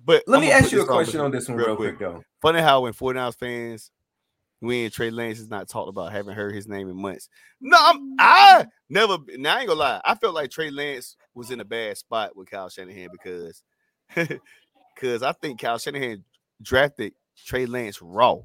[0.03, 2.23] But Let I'm me ask you a question on this one real quick, though.
[2.41, 3.91] Funny how when 49ers fans,
[4.61, 7.27] we and Trey Lance is not talked about, haven't heard his name in months.
[7.59, 9.17] No, I'm, I never.
[9.37, 10.01] Now I ain't gonna lie.
[10.05, 13.63] I felt like Trey Lance was in a bad spot with Kyle Shanahan because,
[14.95, 16.23] because I think Kyle Shanahan
[16.61, 17.13] drafted
[17.45, 18.37] Trey Lance raw.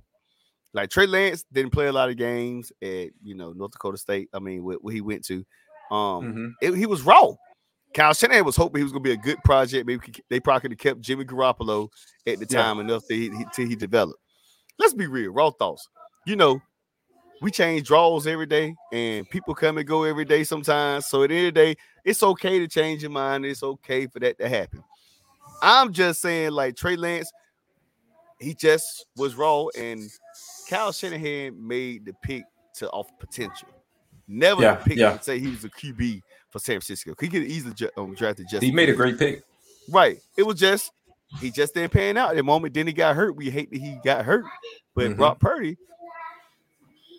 [0.73, 4.29] Like Trey Lance didn't play a lot of games at you know North Dakota State.
[4.33, 5.45] I mean, where, where he went to,
[5.91, 6.53] um, Mhm.
[6.63, 7.33] it- he was raw.
[7.95, 9.87] Kyle Shanahan was hoping he was gonna be a good project.
[9.87, 11.89] Maybe they probably could have kept Jimmy Garoppolo
[12.27, 12.63] at the Yeah.
[12.63, 14.21] time enough to he, he- till he developed.
[14.79, 15.89] Let's be real, raw thoughts.
[16.27, 16.61] You know,
[17.41, 21.07] we change draws every day, and people come and go every day sometimes.
[21.07, 23.45] So at the end of the day, it's okay to change your mind.
[23.47, 24.83] It's okay for that to happen.
[25.63, 27.31] I'm just saying, like Trey Lance,
[28.41, 30.03] he just was raw, and
[30.69, 33.69] Kyle Shanahan made the pick to off potential.
[34.29, 35.17] Never Yeah, pick yeah.
[35.17, 36.21] to say he was a QB
[36.51, 37.15] for San Francisco.
[37.21, 39.45] He could easily ju- um, drafted just He made a great pick.
[39.89, 40.19] Right.
[40.37, 40.91] It was just
[41.41, 42.75] he just didn't pan out at the moment.
[42.75, 43.37] Then he got hurt.
[43.37, 44.45] We hate that he got hurt.
[44.95, 45.17] But Mhm.
[45.17, 45.77] Brock Purdy,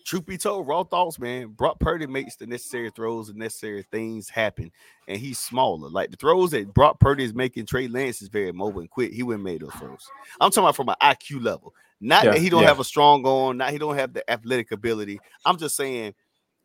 [0.07, 1.49] truth be told, raw thoughts, man.
[1.49, 4.71] Brock Purdy makes the necessary throws and necessary things happen.
[5.07, 5.89] And he's smaller.
[5.89, 9.11] Like the throws that Brock Purdy is making, Trey Lance is very mobile and quick.
[9.11, 10.09] He wouldn't make those throws.
[10.39, 11.75] I'm talking about from an IQ level.
[11.99, 12.69] Not Yeah, that he don't yeah.
[12.69, 15.19] have a strong arm, not he don't have the athletic ability.
[15.45, 16.13] I'm just saying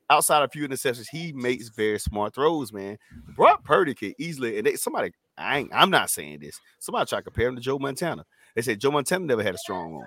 [0.08, 2.98] outside of a few interceptions, he makes very smart throws, man.
[3.34, 6.60] Brock Purdy could easily, and they, somebody, I ain't, I'm not saying this.
[6.78, 8.24] Somebody try to compare him to Joe Montana.
[8.54, 10.06] They said Joe Montana never had a strong arm.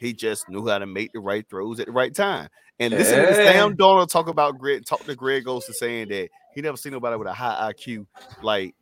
[0.00, 2.48] He just knew how to make the right throws at the right time.
[2.78, 6.62] And listen to Sam Darnold talk about Greg, talk to Greg Olsen saying that he
[6.62, 8.06] never seen nobody with a high IQ
[8.42, 8.74] like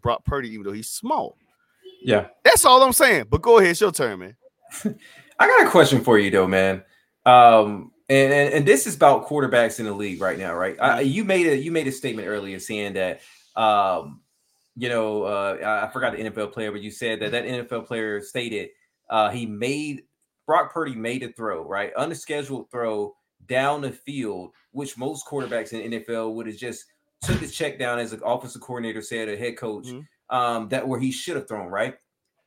[0.00, 1.36] Brock Purdy, even though he's small.
[2.02, 2.28] Yeah.
[2.42, 3.26] That's all I'm saying.
[3.28, 4.36] But go ahead, it's your turn, man.
[5.38, 6.82] I got a question for you though, man.
[7.26, 10.76] Um, and, and and this is about quarterbacks in the league right now, right?
[10.80, 13.20] I, you made a you made a statement earlier saying that
[13.56, 14.20] um,
[14.76, 17.86] you know, uh, I I forgot the NFL player, but you said that that NFL
[17.86, 18.70] player stated
[19.10, 20.02] uh, he made
[20.46, 23.14] Brock Purdy made a throw, right, unscheduled throw
[23.46, 26.84] down the field, which most quarterbacks in the NFL would have just
[27.22, 30.06] took the check down as an offensive coordinator said, a head coach, Mhm.
[30.30, 31.96] um, that where he should have thrown, right?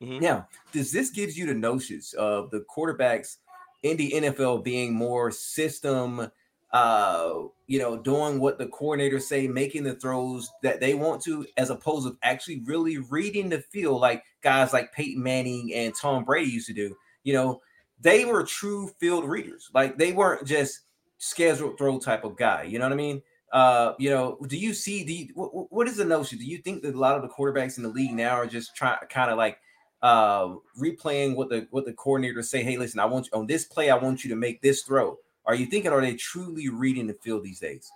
[0.00, 0.20] Mhm.
[0.20, 3.38] Now, does this gives you the notions of the quarterbacks
[3.82, 6.30] in the NFL being more system,
[6.72, 7.32] uh,
[7.66, 11.70] you know, doing what the coordinators say, making the throws that they want to, as
[11.70, 16.50] opposed to actually really reading the field, like guys like Peyton Manning and Tom Brady
[16.50, 16.96] used to do.
[17.24, 17.60] You know,
[18.00, 19.70] they were true field readers.
[19.74, 20.80] Like they weren't just
[21.18, 22.64] scheduled throw type of guy.
[22.64, 23.22] You know what I mean?
[23.52, 26.38] Uh, you know, do you see the what, what is the notion?
[26.38, 28.76] Do you think that a lot of the quarterbacks in the league now are just
[28.76, 29.58] trying kind of like
[30.00, 33.64] uh replaying what the what the coordinators say hey listen i want you on this
[33.64, 37.08] play i want you to make this throw are you thinking are they truly reading
[37.08, 37.90] the field these days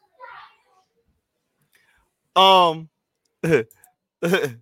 [2.35, 2.89] Um,
[3.45, 3.65] hold
[4.25, 4.57] on.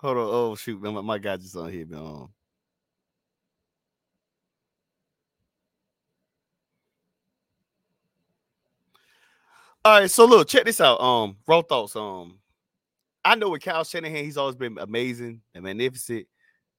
[0.00, 1.86] Oh shoot, my, my guy just on here.
[1.94, 2.30] Um,
[9.82, 11.00] All right, so look, check this out.
[11.00, 11.96] Um, raw thoughts.
[11.96, 12.38] Um,
[13.24, 16.26] I know with Kyle Shanahan, he's always been amazing and magnificent,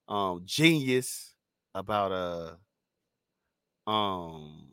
[0.07, 1.33] um, genius
[1.73, 2.11] about
[3.87, 4.67] uh, um,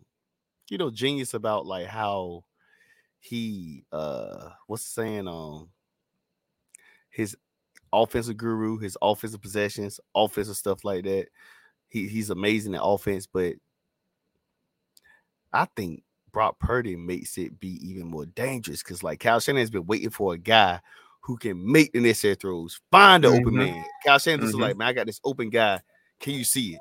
[0.68, 2.44] you know, genius about like how
[3.18, 5.26] he uh, what's saying?
[5.26, 5.70] Um,
[7.08, 7.34] his
[7.92, 11.28] offensive guru, his offensive possessions, offensive stuff like that.
[11.88, 13.54] He he's amazing at offense, but
[15.50, 16.02] I think
[16.32, 20.34] Brock Purdy makes it be even more dangerous because like Kyle Shanahan's been waiting for
[20.34, 20.80] a guy
[21.20, 23.56] who can make the necessary throws, find the open Mhm.
[23.58, 23.84] man.
[24.04, 24.62] Kyle Shanahan's just Mhm.
[24.62, 25.80] like, man, I got this open guy.
[26.20, 26.80] Can you see it?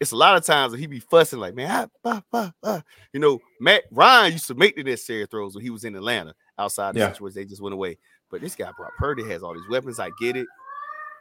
[0.00, 2.82] It's a lot of times that he be fussing like, man, ah, ah, ah, ah."
[3.12, 6.34] you know, Matt Ryan used to make the necessary throws when he was in Atlanta.
[6.58, 7.12] Outside the Yeah.
[7.12, 7.98] situation, they just went away.
[8.30, 9.98] But this guy, Brock Purdy, has all these weapons.
[9.98, 10.46] I get it.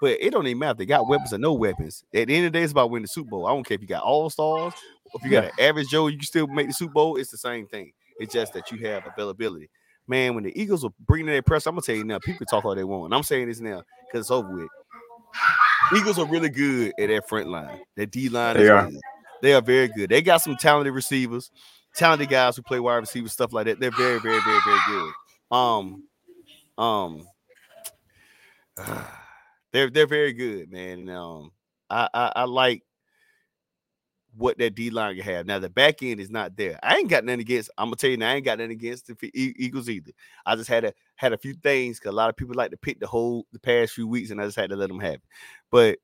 [0.01, 2.05] But it don't even matter if they got weapons or no weapons.
[2.13, 3.47] At the end of the day, it's about winning the Super Bowl.
[3.47, 4.73] I don't care if you got all stars,
[5.13, 7.15] if you got an average Joe, you can still make the Super Bowl.
[7.17, 7.91] It's the same thing.
[8.19, 9.69] It's just that you have availability.
[10.07, 12.19] Man, when the Eagles are bringing their press, I'm gonna tell you now.
[12.19, 14.67] People talk all they want, and I'm saying this now because it's over with.
[15.95, 17.81] Eagles are really good at their front line.
[17.95, 18.89] Their D line They is are.
[18.89, 18.99] good.
[19.41, 20.09] They are very good.
[20.09, 21.49] They got some talented receivers,
[21.95, 23.79] talented guys who play wide receivers, stuff like that.
[23.79, 25.13] They're very, very, very, very good.
[25.51, 26.03] Um,
[26.77, 27.27] um,
[29.71, 30.99] they're they're very good, man.
[30.99, 31.51] And, um,
[31.89, 32.83] I, I I like
[34.35, 35.45] what that D line can have.
[35.45, 36.79] Now the back end is not there.
[36.83, 37.69] I ain't got nothing against.
[37.77, 40.11] I'm gonna tell you now, I ain't got nothing against the Eagles either.
[40.45, 42.77] I just had a had a few things because a lot of people like to
[42.77, 45.15] pick the whole the past few weeks, and I just had to let them have
[45.15, 45.23] it.
[45.71, 45.99] But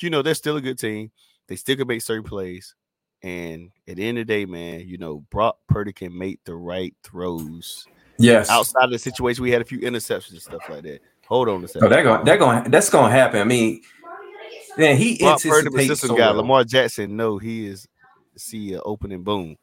[0.00, 1.10] you know, they're still a good team.
[1.48, 2.74] They still can make certain plays.
[3.22, 6.54] And at the end of the day, man, you know, Brock Purdy can make the
[6.54, 7.86] right throws.
[8.18, 11.00] yes Outside of the situation, we had a few interceptions and stuff like that.
[11.26, 11.88] Hold on a oh, second.
[11.88, 13.80] that going that going that's going to happen i mean
[14.78, 16.26] man he Brock Purdy, the anticipates system so guy.
[16.26, 16.36] well.
[16.36, 17.86] Lamar Jackson, no, he is
[18.36, 19.56] see a opening boom.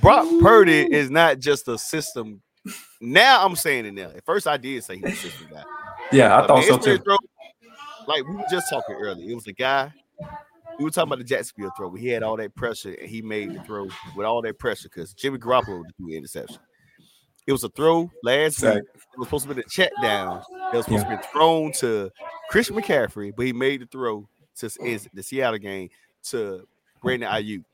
[0.00, 2.42] Brock Purdy is not just a system.
[3.00, 4.10] Now I'm saying it now.
[4.14, 5.62] At first, I did say he was a system guy.
[6.12, 7.16] yeah i But thought man, so it's been too throw-
[8.06, 9.92] Like we were just talking earlier, it was a guy.
[10.78, 11.88] We were talking about the Jacksonville throw.
[11.88, 14.88] where He had all that pressure and he made the throw with all that pressure
[14.88, 16.58] because Jimmy Garoppolo threw the interception.
[17.46, 18.84] It was a throw last week.
[18.94, 20.42] It was supposed to be a check down.
[20.72, 22.10] It was supposed to be thrown to
[22.50, 24.28] Christian McCaffrey, but he made the throw
[24.62, 24.86] to mm.
[24.86, 25.90] is the Seattle game
[26.24, 26.66] to
[27.02, 27.64] Brandon Aiyuk.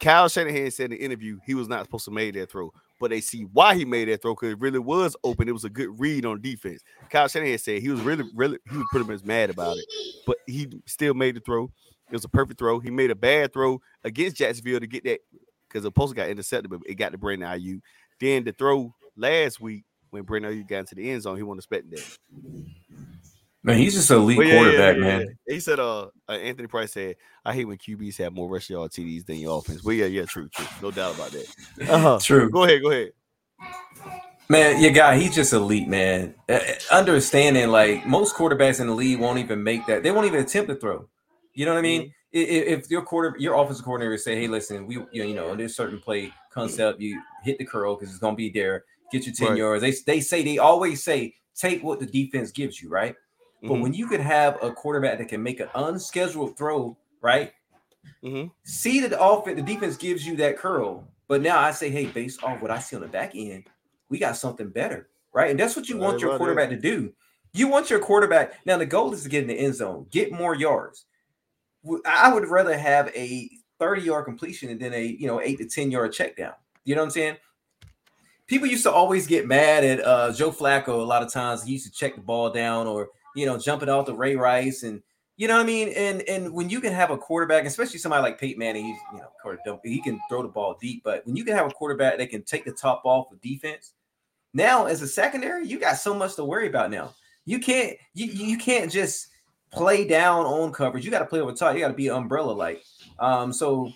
[0.00, 3.10] Kyle Shanahan said in the interview he was not supposed to make that throw, but
[3.10, 5.48] they see why he made that throw because it really was open.
[5.48, 6.82] It was a good read on defense.
[7.10, 9.84] Kyle Shanahan said he was really, really, he was pretty much mad about it,
[10.26, 11.70] but he still made the throw.
[12.10, 12.80] It was a perfect throw.
[12.80, 15.20] He made a bad throw against Jacksonville to get that
[15.68, 17.80] because the post got intercepted, but it got to Brandon Aiyuk.
[18.20, 21.60] Then the throw last week when Brandon Aiyuk got into the end zone, he wasn't
[21.60, 22.18] expecting that.
[23.64, 25.38] Man he's just an elite But yeah, yeah, quarterback yeah, man.
[25.48, 28.92] He said, uh, uh, Anthony Price said, I hate when QBs have more rush yard
[28.92, 29.82] TDs than your offense.
[29.82, 30.66] Well, yeah, yeah, true, true.
[30.80, 31.90] No doubt about that.
[31.90, 32.18] Uh-huh.
[32.22, 33.10] true Go ahead, go ahead.
[34.48, 36.34] Man, your guy, he's just elite, man.
[36.48, 36.58] Uh,
[36.92, 40.02] understanding like most quarterbacks in the league won't even make that.
[40.02, 41.08] They won't even attempt to throw.
[41.54, 42.12] You know what I mean?
[42.34, 45.98] I- If your quarter, your offensive coordinator say, "Hey, listen, we, you know, this certain
[46.00, 48.84] play concept, you hit the curl because it's gonna be there.
[49.12, 49.58] Get your ten Right.
[49.58, 53.14] yards." They they say they always say, "Take what the defense gives you." Right?
[53.64, 53.80] But Mhm.
[53.80, 57.52] when you can have a quarterback that can make an unscheduled throw, right?
[58.22, 58.50] Mhm.
[58.64, 61.08] See that the offense, the defense gives you that curl.
[61.28, 63.64] But now I say, hey, based off what I see on the back end,
[64.10, 65.50] we got something better, right?
[65.50, 67.14] And that's what you want your quarterback to do.
[67.54, 68.54] You want your quarterback.
[68.66, 71.06] Now the goal is to get in the end zone, get more yards.
[72.04, 73.48] I would rather have a
[73.78, 76.54] 30 yard completion than a you know eight to 10 yard check down.
[76.84, 77.36] You know what I'm saying?
[78.46, 81.62] People used to always get mad at uh, Joe Flacco a lot of times.
[81.62, 84.82] He used to check the ball down or you know jumping off the Ray Rice
[84.82, 85.02] and
[85.36, 85.88] you know what I mean.
[85.88, 89.18] And and when you can have a quarterback, especially somebody like Peyton Manning, he's you
[89.18, 91.02] know he can throw the ball deep.
[91.04, 93.92] But when you can have a quarterback that can take the top off of defense,
[94.52, 97.14] now as a secondary, you got so much to worry about now.
[97.44, 99.28] You can't you you can't just
[99.72, 101.04] play down on coverage.
[101.04, 101.74] You got to play over top.
[101.74, 102.82] You got to be umbrella like.
[103.18, 103.90] Um, so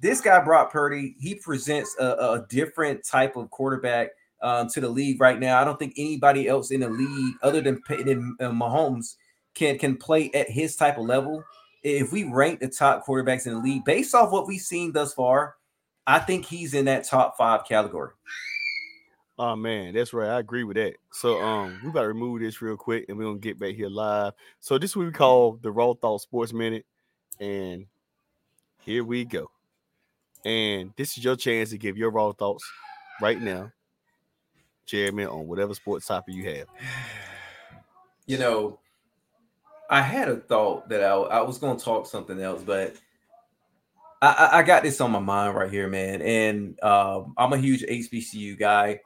[0.00, 4.10] this guy Brock Purdy, he presents a, a different type of quarterback
[4.42, 5.60] um, to the league right now.
[5.60, 9.16] I don't think anybody else in the league other than, Pey- than uh, Mahomes
[9.54, 11.42] can can play at his type of level.
[11.82, 15.14] If we rank the top quarterbacks in the league based off what we've seen thus
[15.14, 15.54] far,
[16.06, 18.12] I think he's in that top five category.
[19.38, 20.30] Oh man, that's right.
[20.30, 20.94] I agree with that.
[21.12, 24.32] So um, we to remove this real quick, and we're gonna get back here live.
[24.60, 26.86] So this is what we call the Raw Thought Sports Minute,
[27.38, 27.86] and
[28.80, 29.50] here we go.
[30.44, 32.64] And this is your chance to give your raw thoughts
[33.20, 33.72] right now,
[34.86, 36.66] Jeremy, on whatever sports topic you have.
[38.28, 38.80] You know,
[39.88, 42.96] I had a thought that I, I was going to talk something else, but
[44.20, 46.22] I, I, got this on my mind right here, man.
[46.22, 49.00] And um, I'm a huge HBCU guy.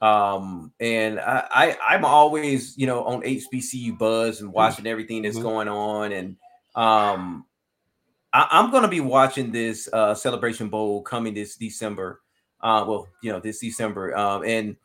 [0.00, 5.36] Um, and I, I I'm always, you know, on HBCU buzz and watching everything that's
[5.38, 5.42] Mhm.
[5.42, 6.12] going on.
[6.12, 6.36] And
[6.74, 7.44] um
[8.32, 12.22] I, I'm gonna be watching this uh celebration bowl coming this December.
[12.62, 14.16] Uh well, you know, this December.
[14.16, 14.76] Um and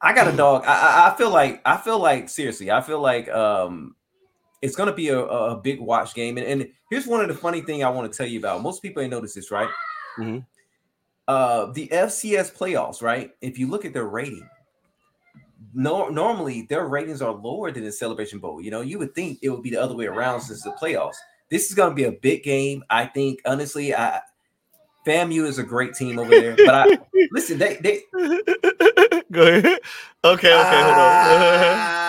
[0.00, 0.64] I got a dog.
[0.66, 3.94] I, I- feel like I feel like seriously, I feel like um
[4.62, 6.38] it's gonna be a, a big watch game.
[6.38, 8.62] And, and here's one of the funny thing I want to tell you about.
[8.62, 9.68] Most people ain't noticed this, right?
[10.18, 10.38] Mm-hmm.
[11.26, 13.30] Uh the FCS playoffs, right?
[13.40, 14.48] If you look at their rating,
[15.74, 18.60] no, normally their ratings are lower than the Celebration Bowl.
[18.60, 21.16] You know, you would think it would be the other way around since the playoffs.
[21.50, 22.84] This is going to be a big game.
[22.90, 24.20] I think, honestly, I
[25.06, 26.56] FAMU is a great team over there.
[26.56, 26.98] But I
[27.32, 28.02] listen, they they
[29.32, 29.78] go ahead.
[30.24, 32.08] Okay, okay, hold on.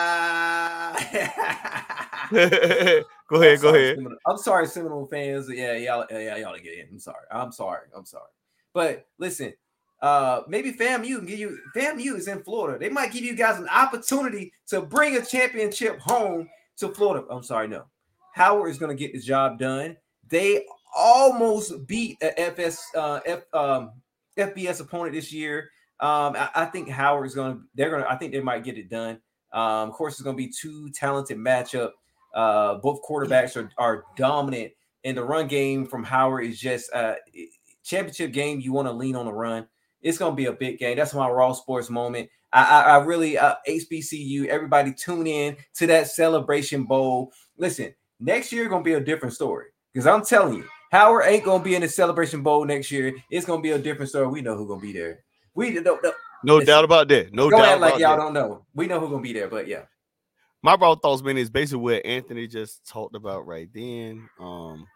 [3.30, 3.96] go ahead, I'm go sorry, ahead.
[3.98, 5.50] Seminole- I'm sorry, Seminole fans.
[5.50, 6.88] Yeah, y'all, yeah, y'all to get in.
[6.92, 7.26] I'm sorry.
[7.32, 7.88] I'm sorry.
[7.96, 8.30] I'm sorry.
[8.74, 9.54] But listen,
[10.02, 12.78] uh, maybe FAMU can give you FAMU is in Florida.
[12.80, 16.48] They might give you guys an opportunity to bring a championship home
[16.78, 17.26] to Florida.
[17.30, 17.86] I'm sorry, no.
[18.34, 19.98] Howard is going to get the job done.
[20.30, 20.66] They
[20.96, 23.92] almost beat a FS uh, F, um,
[24.38, 25.70] FBS opponent this year.
[26.02, 27.62] Um, I, I think Howard's going to.
[27.76, 28.10] They're going to.
[28.10, 29.20] I think they might get it done.
[29.52, 31.92] Um, of course, it's going to be two talented matchup.
[32.34, 34.72] Uh, both quarterbacks are, are dominant,
[35.04, 37.16] and the run game from Howard is just uh,
[37.84, 38.60] championship game.
[38.62, 39.68] You want to lean on the run.
[40.02, 40.96] It's going to be a big game.
[40.96, 42.30] That's my raw sports moment.
[42.54, 44.46] I, I, I really uh, HBCU.
[44.46, 47.34] Everybody tune in to that celebration bowl.
[47.58, 51.44] Listen, next year going to be a different story because I'm telling you, Howard ain't
[51.44, 53.14] going to be in the celebration bowl next year.
[53.30, 54.28] It's going to be a different story.
[54.28, 55.24] We know who's going to be there.
[55.60, 56.02] We don't.
[56.02, 57.34] don't No doubt about that.
[57.34, 58.24] No go doubt ahead like y'all that.
[58.24, 58.66] don't know.
[58.74, 59.82] We know who's going to be there, but yeah.
[60.62, 64.30] my raw thoughts man is basically what Anthony just talked about right then.
[64.40, 64.88] Um,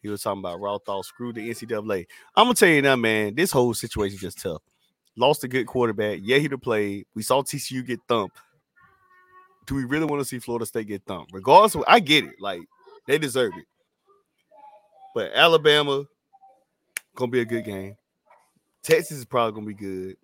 [0.00, 1.08] he was talking about raw thoughts.
[1.08, 2.06] Screw the NCAA.
[2.36, 3.34] I'm gonna tell you now, man.
[3.34, 4.62] This whole situation just tough.
[5.16, 6.20] Lost a good quarterback.
[6.22, 7.06] Yeah, he'd have played.
[7.14, 8.36] We saw TCU get thumped.
[9.66, 11.32] Do we really want to see Florida State get thumped?
[11.32, 12.40] Regardless, of, I get it.
[12.40, 12.62] Like
[13.06, 13.64] they deserve it.
[15.14, 16.04] But Alabama
[17.14, 17.96] gonna be a good game.
[18.82, 20.16] Texas is probably gonna be good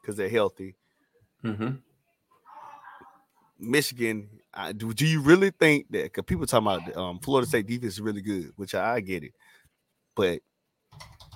[0.00, 0.76] because they're healthy.
[1.44, 1.76] Mm-hmm.
[3.60, 6.04] Michigan, I, do, do you really think that?
[6.04, 9.24] Because people talking about um, Florida State defense is really good, which I, I get
[9.24, 9.32] it,
[10.14, 10.40] but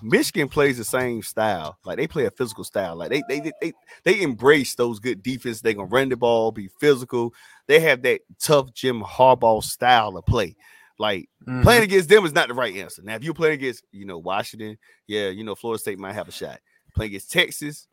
[0.03, 1.79] Michigan plays the same style.
[1.85, 2.97] Like they play a physical style.
[2.97, 3.73] Like they they they
[4.05, 5.61] they, embrace those good defense.
[5.61, 7.33] They gonna run the ball, be physical.
[7.69, 10.57] They have that tough Jim Harbaugh style of play.
[11.03, 11.63] Like Mm-hmm.
[11.63, 13.03] playing against them is not the right answer.
[13.03, 14.79] Now, if you're playing against you know Washington,
[15.09, 16.61] yeah, you know Florida State might have a shot.
[16.95, 17.89] Playing against Texas,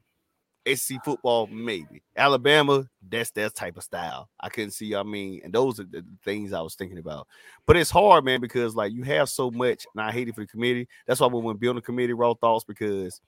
[0.71, 2.03] SC football, maybe.
[2.15, 4.29] Alabama, that's that type of style.
[4.39, 4.93] I couldn't see.
[4.93, 7.27] I mean, and those are the things I was thinking about.
[7.65, 10.41] But it's hard, man, because like you have so much, and I hate it for
[10.41, 10.87] the committee.
[11.07, 13.19] That's why we want to build a committee, raw thoughts, because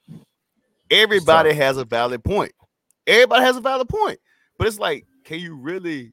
[0.88, 2.52] everybody has a valid point.
[3.08, 4.20] Everybody has a valid point.
[4.56, 6.12] But it's like, can you really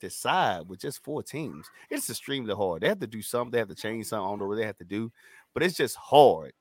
[0.00, 1.66] decide with just four teams?
[1.90, 2.82] It's extremely hard.
[2.82, 4.24] They have to do something, they have to change something.
[4.24, 5.12] I don't know what they have to do,
[5.54, 6.52] but it's just hard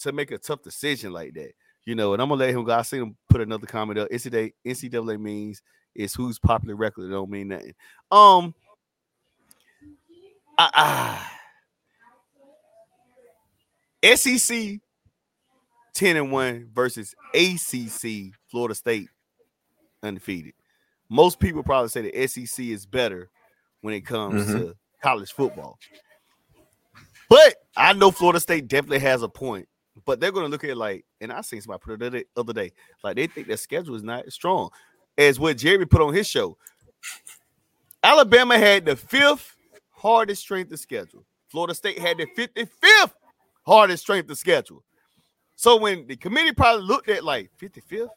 [0.00, 1.52] to make a tough decision like that.
[1.84, 2.72] You know, and I'm gonna let him go.
[2.72, 4.08] I seen him put another comment up.
[4.10, 5.62] NCAA, NCAA means
[5.94, 7.06] It's who's popular record.
[7.06, 7.74] It don't mean nothing.
[8.10, 8.54] Um,
[10.56, 11.26] I,
[14.02, 14.80] I, SEC
[15.94, 19.08] 10 and 1 versus ACC Florida State
[20.02, 20.54] undefeated.
[21.14, 23.30] Most people probably say the SEC is better
[23.82, 24.52] when it comes Mhm.
[24.58, 25.78] to college football.
[27.28, 29.68] But I know Florida State definitely has a point.
[30.04, 32.26] But they're going to look at it like, and I seen somebody put it the
[32.36, 32.72] other- day,
[33.04, 34.70] like they think their schedule is not strong.
[35.16, 36.58] As what Jeremy put on his show,
[38.02, 39.56] Alabama had the fifth
[39.92, 41.24] hardest strength of schedule.
[41.46, 43.14] Florida State had the 55th
[43.64, 44.82] hardest strength of schedule.
[45.54, 48.10] So when the committee probably looked at like 55th,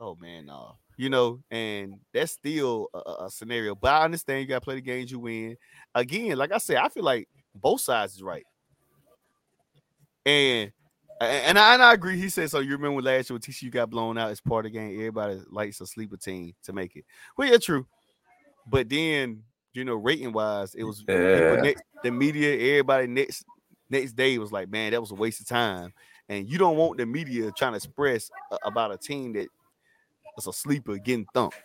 [0.00, 3.74] oh man, no, you know, and that's still a, a- scenario.
[3.74, 5.56] But I understand you got to play the games you win.
[5.94, 8.44] Again, like I said, I feel like both sides is right.
[10.24, 10.72] And
[11.20, 12.16] and I, and I agree.
[12.18, 12.58] He said so.
[12.60, 14.30] You remember last year when TCU got blown out?
[14.30, 14.98] It's part of the game.
[14.98, 17.04] Everybody likes a sleeper team to make it.
[17.36, 17.86] Well, yeah, true.
[18.66, 21.60] But then you know, rating wise, it was Yeah.
[21.62, 22.54] next, the media.
[22.72, 23.44] Everybody next
[23.88, 25.92] next day was like, man, that was a waste of time.
[26.28, 28.30] And you don't want the media trying to express
[28.64, 29.48] about a team that
[30.38, 31.56] is a sleeper getting thumped.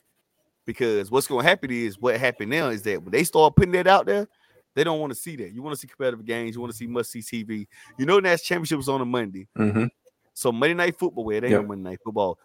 [0.66, 3.72] Because what's going to happen is what happened now is that when they start putting
[3.72, 4.28] that out there,
[4.76, 5.54] they don't want to see that.
[5.54, 6.56] You want to see competitive games.
[6.56, 7.68] You want to see must see TV.
[7.98, 9.48] You know, National Championship was on a Monday.
[9.56, 9.86] hmm
[10.34, 11.62] So Monday Night Football, where they Yep.
[11.62, 12.38] on Monday Night Football,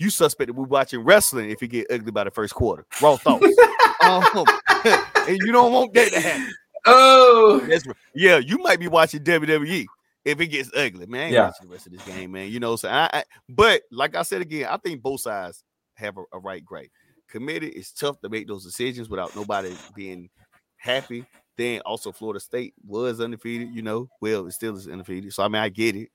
[0.00, 2.84] you suspect that we're watching wrestling if it get ugly by the first quarter.
[3.00, 3.56] Raw thoughts.
[4.02, 4.26] um,
[4.84, 6.54] and you don't want that to happen.
[6.84, 9.86] Oh, That's yeah, you might be watching WWE
[10.24, 11.20] if it gets ugly, man.
[11.20, 11.44] I ain't Yeah.
[11.46, 12.50] watching the rest of this game, man.
[12.50, 15.64] You know, so I, I but like I said again, I think both sides
[15.98, 16.90] have a, a right grade.
[17.28, 20.30] Committee it's tough to make those decisions without nobody being
[20.76, 21.26] happy.
[21.56, 24.08] Then also Florida State was undefeated, you know.
[24.20, 25.32] Well, it still is undefeated.
[25.32, 26.08] So I mean, I get it.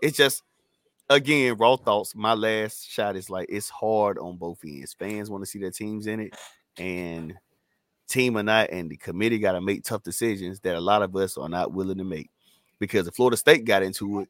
[0.00, 0.42] It's just
[1.10, 2.14] again, raw thoughts.
[2.14, 4.94] My last shot is like it's hard on both ends.
[4.94, 6.36] Fans want to see their teams in it,
[6.78, 7.34] and
[8.08, 11.14] team or not, and the committee got to make tough decisions that a lot of
[11.16, 12.30] us are not willing to make.
[12.78, 14.28] Because if Florida State got into it,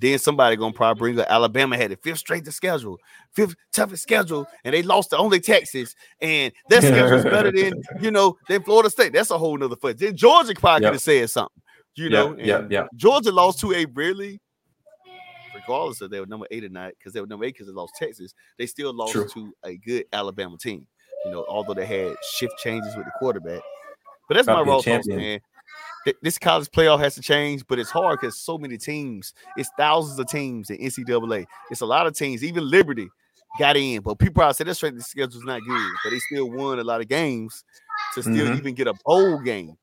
[0.00, 2.98] then somebody gonna probably bring up Alabama had the fifth straight to schedule,
[3.32, 7.82] fifth toughest schedule, and they lost to only Texas, and their schedule is better than
[8.00, 9.12] you know than Florida State.
[9.12, 9.98] That's a whole nother foot.
[9.98, 10.88] Then Georgia probably Yep.
[10.90, 11.62] could have said something,
[11.94, 12.36] you know.
[12.38, 12.86] yeah, yeah.
[12.96, 14.40] Georgia lost to a really,
[15.54, 17.72] regardless of they were number eight or not, because they were number eight because they
[17.72, 19.28] lost Texas, they still lost True.
[19.34, 20.86] to a good Alabama team.
[21.24, 23.60] You know, although they had shift changes with the quarterback.
[24.28, 25.40] But that's About my a raw thoughts, man.
[26.06, 29.34] Th- This college playoff has to change, but it's hard because so many teams.
[29.58, 31.44] It's thousands of teams in NCAA.
[31.70, 32.42] It's a lot of teams.
[32.42, 33.08] Even Liberty
[33.58, 36.18] got in, but people probably say their strength of schedule is not good, but they
[36.20, 37.62] still won a lot of games
[38.14, 38.56] to still Mhm.
[38.58, 39.76] even get a bowl game.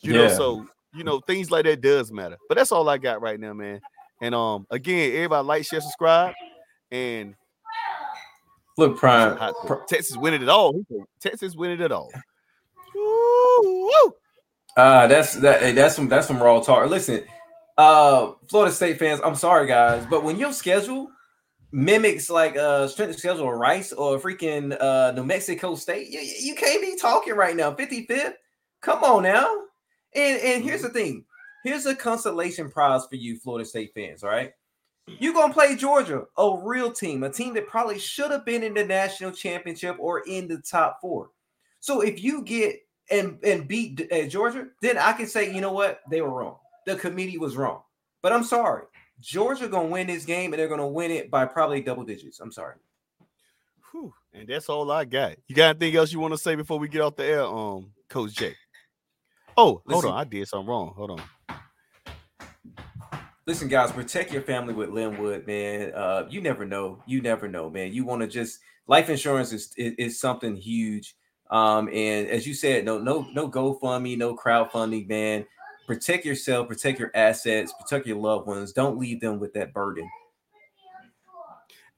[0.00, 2.36] You know, so you know things like that does matter.
[2.48, 3.80] But that's all I got right now, man.
[4.20, 6.34] And um, again, everybody like, share, subscribe,
[6.90, 7.34] and
[8.78, 9.38] Look, Prime.
[9.88, 10.80] Texas winning it all.
[11.20, 12.10] Texas winning it all.
[12.94, 14.12] Woo, woo.
[14.76, 15.74] Uh, that's that.
[15.74, 16.08] That's some.
[16.08, 16.88] That's some raw talk.
[16.90, 17.24] Listen,
[17.78, 19.20] uh, Florida State fans.
[19.24, 21.10] I'm sorry, guys, but when your schedule
[21.72, 26.20] mimics like uh strength of schedule of Rice or freaking uh New Mexico State, you,
[26.20, 27.72] you can't be talking right now.
[27.72, 28.34] 55th.
[28.82, 29.62] Come on now.
[30.14, 31.24] And and here's the thing.
[31.64, 34.22] Here's a consolation prize for you, Florida State fans.
[34.22, 34.52] All right.
[35.06, 38.74] You're gonna play Georgia, a real team, a team that probably should have been in
[38.74, 41.30] the national championship or in the top four.
[41.80, 42.76] So if you get
[43.10, 46.56] and and beat uh, Georgia, then I can say, you know what, they were wrong.
[46.86, 47.82] The committee was wrong.
[48.22, 48.84] But I'm sorry,
[49.20, 52.40] Georgia gonna win this game, and they're gonna win it by probably double digits.
[52.40, 52.74] I'm sorry.
[53.90, 54.12] Whew.
[54.32, 55.36] And that's all I got.
[55.46, 57.92] You got anything else you want to say before we get off the air, um,
[58.08, 58.54] Coach J?
[59.56, 60.92] Oh, hold on, I did something wrong.
[60.94, 61.22] Hold on.
[63.46, 65.92] Listen, guys, protect your family with Linwood, man.
[65.94, 67.02] Uh, you never know.
[67.06, 67.92] You never know, man.
[67.92, 71.16] You want to just life insurance is, is is something huge.
[71.50, 75.46] Um, and as you said, no, no, no GoFundMe, no crowdfunding, man.
[75.86, 78.72] Protect yourself, protect your assets, protect your loved ones.
[78.72, 80.08] Don't leave them with that burden.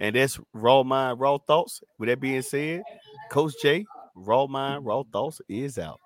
[0.01, 1.83] And that's raw mind, raw thoughts.
[1.99, 2.83] With that being said,
[3.31, 3.85] Coach J,
[4.15, 6.01] raw mind, raw thoughts is out.